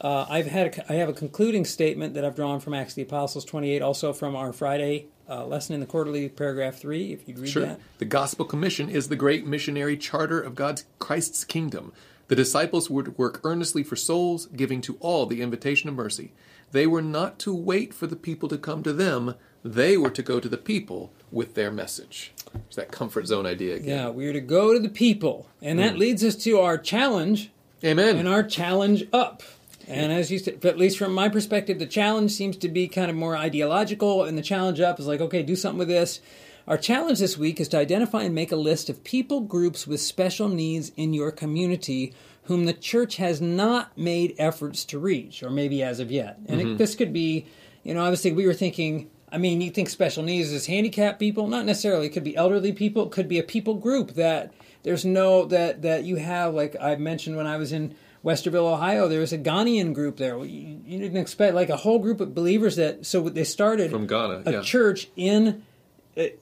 Uh, 0.00 0.26
I've 0.28 0.46
had 0.46 0.78
a, 0.78 0.92
I 0.92 0.96
have 0.96 1.08
a 1.08 1.12
concluding 1.12 1.64
statement 1.64 2.14
that 2.14 2.24
I've 2.24 2.34
drawn 2.34 2.58
from 2.58 2.74
Acts 2.74 2.92
of 2.92 2.96
the 2.96 3.02
Apostles 3.02 3.44
28, 3.44 3.80
also 3.80 4.12
from 4.12 4.34
our 4.34 4.52
Friday 4.52 5.06
uh, 5.28 5.44
lesson 5.46 5.74
in 5.74 5.80
the 5.80 5.86
quarterly, 5.86 6.28
paragraph 6.28 6.76
three. 6.76 7.12
If 7.12 7.26
you'd 7.28 7.38
read 7.38 7.50
Sure. 7.50 7.66
that. 7.66 7.80
The 7.98 8.04
gospel 8.04 8.44
commission 8.44 8.88
is 8.88 9.08
the 9.08 9.16
great 9.16 9.46
missionary 9.46 9.96
charter 9.96 10.40
of 10.40 10.54
God's 10.54 10.84
Christ's 10.98 11.44
kingdom. 11.44 11.92
The 12.28 12.36
disciples 12.36 12.88
were 12.88 13.02
to 13.02 13.10
work 13.12 13.40
earnestly 13.44 13.82
for 13.82 13.96
souls, 13.96 14.46
giving 14.46 14.80
to 14.82 14.96
all 15.00 15.26
the 15.26 15.42
invitation 15.42 15.88
of 15.88 15.94
mercy. 15.94 16.32
They 16.72 16.86
were 16.86 17.02
not 17.02 17.38
to 17.40 17.54
wait 17.54 17.92
for 17.92 18.06
the 18.06 18.16
people 18.16 18.48
to 18.48 18.58
come 18.58 18.82
to 18.82 18.92
them. 18.92 19.34
They 19.62 19.96
were 19.96 20.10
to 20.10 20.22
go 20.22 20.40
to 20.40 20.48
the 20.48 20.56
people 20.58 21.12
with 21.30 21.54
their 21.54 21.70
message. 21.70 22.32
It's 22.66 22.76
that 22.76 22.90
comfort 22.90 23.26
zone 23.26 23.46
idea 23.46 23.76
again. 23.76 23.88
Yeah, 23.98 24.08
we 24.10 24.26
are 24.26 24.32
to 24.32 24.40
go 24.40 24.72
to 24.72 24.78
the 24.78 24.88
people, 24.88 25.48
and 25.62 25.78
that 25.78 25.98
leads 25.98 26.22
us 26.24 26.36
to 26.44 26.58
our 26.60 26.78
challenge 26.78 27.50
Amen. 27.84 28.16
and 28.16 28.28
our 28.28 28.42
challenge 28.42 29.04
up. 29.12 29.42
And 29.88 30.12
as 30.12 30.30
you 30.30 30.38
said, 30.38 30.64
at 30.64 30.78
least 30.78 30.98
from 30.98 31.12
my 31.12 31.28
perspective, 31.28 31.78
the 31.78 31.86
challenge 31.86 32.32
seems 32.32 32.56
to 32.58 32.68
be 32.68 32.88
kind 32.88 33.10
of 33.10 33.16
more 33.16 33.36
ideological, 33.36 34.24
and 34.24 34.36
the 34.38 34.42
challenge 34.42 34.80
up 34.80 34.98
is 34.98 35.06
like, 35.06 35.20
okay, 35.20 35.42
do 35.42 35.56
something 35.56 35.78
with 35.78 35.88
this. 35.88 36.20
Our 36.66 36.78
challenge 36.78 37.18
this 37.18 37.36
week 37.36 37.60
is 37.60 37.68
to 37.68 37.78
identify 37.78 38.22
and 38.22 38.34
make 38.34 38.50
a 38.50 38.56
list 38.56 38.88
of 38.88 39.04
people 39.04 39.40
groups 39.40 39.86
with 39.86 40.00
special 40.00 40.48
needs 40.48 40.92
in 40.96 41.12
your 41.12 41.30
community 41.30 42.14
whom 42.44 42.64
the 42.64 42.72
church 42.72 43.16
has 43.16 43.40
not 43.40 43.96
made 43.96 44.34
efforts 44.38 44.84
to 44.86 44.98
reach, 44.98 45.42
or 45.42 45.50
maybe 45.50 45.82
as 45.82 46.00
of 46.00 46.10
yet. 46.10 46.38
And 46.46 46.60
it, 46.60 46.66
mm-hmm. 46.66 46.76
this 46.76 46.94
could 46.94 47.12
be, 47.12 47.46
you 47.82 47.94
know, 47.94 48.02
obviously 48.02 48.32
we 48.32 48.46
were 48.46 48.54
thinking. 48.54 49.10
I 49.32 49.38
mean, 49.38 49.60
you 49.60 49.70
think 49.72 49.88
special 49.88 50.22
needs 50.22 50.52
is 50.52 50.66
handicapped 50.66 51.18
people? 51.18 51.48
Not 51.48 51.66
necessarily. 51.66 52.06
It 52.06 52.10
could 52.10 52.22
be 52.22 52.36
elderly 52.36 52.72
people. 52.72 53.06
It 53.06 53.10
could 53.10 53.28
be 53.28 53.40
a 53.40 53.42
people 53.42 53.74
group 53.74 54.12
that 54.12 54.54
there's 54.84 55.04
no 55.04 55.44
that 55.46 55.82
that 55.82 56.04
you 56.04 56.16
have. 56.16 56.54
Like 56.54 56.76
I 56.80 56.94
mentioned 56.96 57.36
when 57.36 57.46
I 57.46 57.56
was 57.56 57.72
in 57.72 57.96
Westerville, 58.24 58.72
Ohio, 58.72 59.06
there 59.08 59.20
was 59.20 59.32
a 59.32 59.38
Ghanaian 59.38 59.92
group 59.92 60.16
there. 60.16 60.38
You, 60.38 60.80
you 60.86 60.98
didn't 60.98 61.18
expect 61.18 61.54
like 61.54 61.68
a 61.68 61.76
whole 61.76 61.98
group 61.98 62.20
of 62.20 62.34
believers 62.34 62.76
that. 62.76 63.04
So 63.04 63.28
they 63.28 63.44
started 63.44 63.90
From 63.90 64.06
Ghana, 64.06 64.42
a 64.46 64.52
yeah. 64.52 64.60
church 64.62 65.08
in 65.16 65.62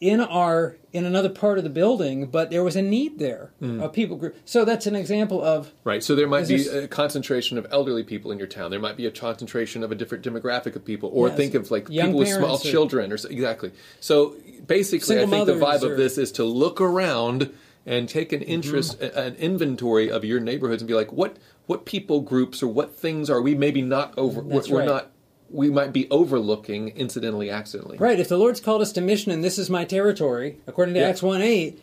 in 0.01 0.21
our 0.21 0.77
in 0.93 1.07
another 1.07 1.31
part 1.31 1.57
of 1.57 1.65
the 1.65 1.71
building, 1.71 2.27
but 2.27 2.51
there 2.51 2.63
was 2.63 2.77
a 2.77 2.83
need 2.83 3.19
there, 3.19 3.51
Mm. 3.63 3.83
a 3.83 3.89
people 3.89 4.19
group. 4.19 4.37
So 4.45 4.67
that's 4.67 4.87
an 4.87 4.95
example 4.95 5.43
of 5.43 5.73
Right. 5.83 6.05
So 6.05 6.15
there 6.15 6.29
might 6.29 6.47
be 6.47 6.59
this- 6.59 6.73
a 6.73 6.87
concentration 6.87 7.57
of 7.57 7.67
elderly 7.71 8.03
people 8.05 8.31
in 8.31 8.37
your 8.39 8.47
town. 8.47 8.71
There 8.71 8.79
might 8.79 8.99
be 8.99 9.07
a 9.07 9.11
concentration 9.11 9.83
of 9.83 9.91
a 9.91 9.95
different 9.95 10.23
demographic 10.25 10.77
of 10.77 10.85
people, 10.85 11.11
or 11.15 11.29
Yes. 11.29 11.37
think 11.39 11.55
of 11.55 11.71
like 11.71 11.89
people 11.89 12.13
with 12.13 12.29
small 12.29 12.57
or- 12.57 12.59
children, 12.59 13.11
or 13.13 13.15
exactly. 13.15 13.73
So 13.99 14.37
basically, 14.67 15.19
I 15.21 15.27
think 15.27 15.47
the 15.47 15.55
vibe 15.55 15.83
or- 15.83 15.93
of 15.93 15.97
this 15.97 16.19
is 16.19 16.31
to 16.33 16.45
look 16.45 16.79
around 16.81 17.49
and 17.87 18.09
take 18.11 18.33
an 18.35 18.41
Mm-hmm. 18.41 18.51
interest, 18.51 19.01
an 19.01 19.35
inventory 19.41 20.11
of 20.11 20.23
your 20.25 20.39
neighborhoods, 20.39 20.83
and 20.83 20.87
be 20.89 20.95
like, 20.95 21.13
what 21.15 21.37
what 21.67 21.85
people 21.87 22.21
groups 22.21 22.63
or 22.63 22.69
what 22.69 22.97
things 22.97 23.31
are 23.31 23.41
we 23.41 23.55
maybe 23.55 23.83
not 23.83 24.15
over? 24.19 24.43
That's 24.43 24.69
we're, 24.69 24.81
we're 24.81 24.87
not. 24.87 25.11
We 25.51 25.69
might 25.71 25.93
be 25.93 26.09
overlooking 26.11 26.89
incidentally, 26.89 27.51
accidentally. 27.51 27.99
right. 27.99 28.19
If 28.19 28.29
the 28.29 28.39
Lord's 28.39 28.61
called 28.61 28.81
us 28.81 28.93
to 28.93 29.01
mission 29.03 29.31
and 29.33 29.45
this 29.45 29.59
is 29.59 29.69
my 29.69 29.85
territory, 29.85 30.59
according 30.67 30.95
to 30.95 31.01
Yeah. 31.01 31.09
Acts 31.09 31.23
one 31.23 31.43
eight, 31.43 31.79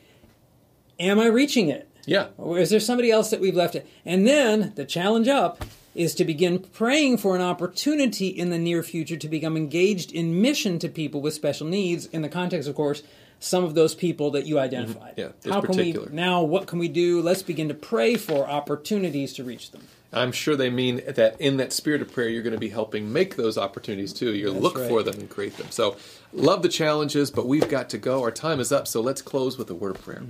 am 0.99 1.19
I 1.19 1.27
reaching 1.27 1.69
it? 1.69 1.87
Yeah. 2.05 2.27
Or 2.37 2.57
is 2.57 2.71
there 2.71 2.79
somebody 2.79 3.11
else 3.11 3.29
that 3.29 3.39
we've 3.39 3.55
left 3.55 3.75
it? 3.75 3.87
And 4.05 4.25
then 4.27 4.73
the 4.75 4.85
challenge 4.85 5.27
up 5.27 5.63
is 5.93 6.15
to 6.15 6.25
begin 6.25 6.59
praying 6.59 7.17
for 7.17 7.35
an 7.35 7.41
opportunity 7.41 8.27
in 8.27 8.49
the 8.49 8.57
near 8.57 8.81
future 8.81 9.17
to 9.17 9.27
become 9.27 9.55
engaged 9.57 10.11
in 10.11 10.41
mission 10.41 10.79
to 10.79 10.89
people 10.89 11.21
with 11.21 11.33
special 11.33 11.67
needs 11.67 12.05
in 12.07 12.21
the 12.23 12.29
context, 12.29 12.67
of 12.69 12.75
course, 12.75 13.03
some 13.39 13.63
of 13.63 13.73
those 13.73 13.95
people 13.95 14.31
that 14.31 14.45
you 14.45 14.59
identified. 14.59 15.11
Mm-hmm. 15.13 15.19
Yeah, 15.19 15.29
those 15.41 15.53
How 15.53 15.61
can 15.61 15.75
particular. 15.75 16.07
we 16.09 16.15
now 16.15 16.43
what 16.43 16.67
can 16.67 16.79
we 16.79 16.87
do? 16.87 17.21
Let's 17.21 17.41
begin 17.41 17.69
to 17.69 17.73
pray 17.73 18.15
for 18.15 18.47
opportunities 18.47 19.33
to 19.33 19.43
reach 19.43 19.71
them. 19.71 19.81
I'm 20.11 20.31
sure 20.31 20.55
they 20.55 20.71
mean 20.71 21.01
that 21.07 21.39
in 21.39 21.57
that 21.57 21.71
spirit 21.71 22.01
of 22.01 22.11
prayer, 22.11 22.29
you're 22.29 22.41
going 22.41 22.53
to 22.53 22.59
be 22.59 22.69
helping 22.69 23.13
make 23.13 23.35
those 23.35 23.59
opportunities 23.59 24.11
too. 24.11 24.33
You'll 24.33 24.55
look 24.55 24.77
right. 24.77 24.89
for 24.89 25.03
them 25.03 25.19
and 25.19 25.29
create 25.29 25.55
them. 25.57 25.67
So, 25.69 25.97
love 26.33 26.63
the 26.63 26.69
challenges, 26.69 27.29
but 27.29 27.45
we've 27.47 27.69
got 27.69 27.89
to 27.91 27.99
go. 27.99 28.23
Our 28.23 28.31
time 28.31 28.59
is 28.59 28.71
up, 28.71 28.87
so 28.87 29.01
let's 29.01 29.21
close 29.21 29.57
with 29.57 29.69
a 29.69 29.75
word 29.75 29.95
of 29.95 30.01
prayer. 30.01 30.23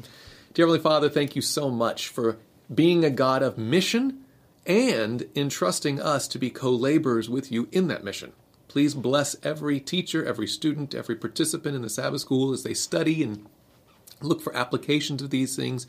Dear 0.54 0.66
Heavenly 0.66 0.80
Father, 0.80 1.08
thank 1.08 1.36
you 1.36 1.42
so 1.42 1.70
much 1.70 2.10
for 2.10 2.38
being 2.74 3.06
a 3.06 3.10
God 3.10 3.42
of 3.42 3.58
mission 3.58 4.26
and 4.66 5.26
entrusting 5.34 6.02
us 6.02 6.28
to 6.28 6.38
be 6.38 6.50
co 6.50 6.72
laborers 6.72 7.30
with 7.30 7.50
you 7.50 7.70
in 7.72 7.88
that 7.88 8.04
mission. 8.04 8.34
Please 8.70 8.94
bless 8.94 9.36
every 9.44 9.80
teacher, 9.82 10.24
every 10.24 10.48
student, 10.48 10.96
every 10.96 11.16
participant 11.16 11.76
in 11.76 11.82
the 11.82 11.90
Sabbath 11.90 12.22
school 12.22 12.54
as 12.54 12.64
they 12.64 12.74
study 12.74 13.22
and 13.22 13.46
look 14.22 14.42
for 14.42 14.56
applications 14.56 15.22
of 15.22 15.32
these 15.32 15.56
things. 15.56 15.88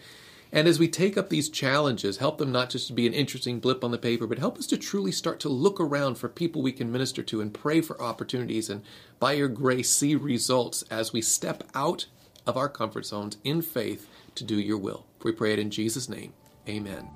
And 0.50 0.66
as 0.66 0.80
we 0.80 0.88
take 0.88 1.16
up 1.16 1.28
these 1.28 1.48
challenges, 1.48 2.16
help 2.16 2.38
them 2.38 2.50
not 2.50 2.70
just 2.70 2.88
to 2.88 2.92
be 2.92 3.06
an 3.06 3.12
interesting 3.12 3.60
blip 3.60 3.84
on 3.84 3.92
the 3.92 3.98
paper, 3.98 4.26
but 4.26 4.38
help 4.38 4.58
us 4.58 4.66
to 4.68 4.76
truly 4.76 5.12
start 5.12 5.38
to 5.40 5.48
look 5.48 5.78
around 5.78 6.16
for 6.16 6.28
people 6.28 6.60
we 6.62 6.72
can 6.72 6.90
minister 6.90 7.22
to 7.22 7.40
and 7.40 7.54
pray 7.54 7.80
for 7.80 8.00
opportunities 8.02 8.68
and 8.68 8.82
by 9.20 9.32
your 9.32 9.48
grace 9.48 9.90
see 9.90 10.16
results 10.16 10.82
as 10.90 11.12
we 11.12 11.22
step 11.22 11.62
out 11.74 12.06
of 12.46 12.56
our 12.56 12.68
comfort 12.68 13.06
zones 13.06 13.36
in 13.44 13.62
faith 13.62 14.08
to 14.34 14.42
do 14.42 14.58
your 14.58 14.78
will. 14.78 15.06
We 15.22 15.32
pray 15.32 15.52
it 15.52 15.58
in 15.58 15.70
Jesus' 15.70 16.08
name. 16.08 16.32
Amen. 16.66 17.08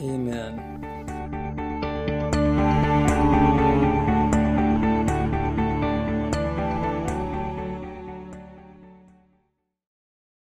Amen. 0.00 1.41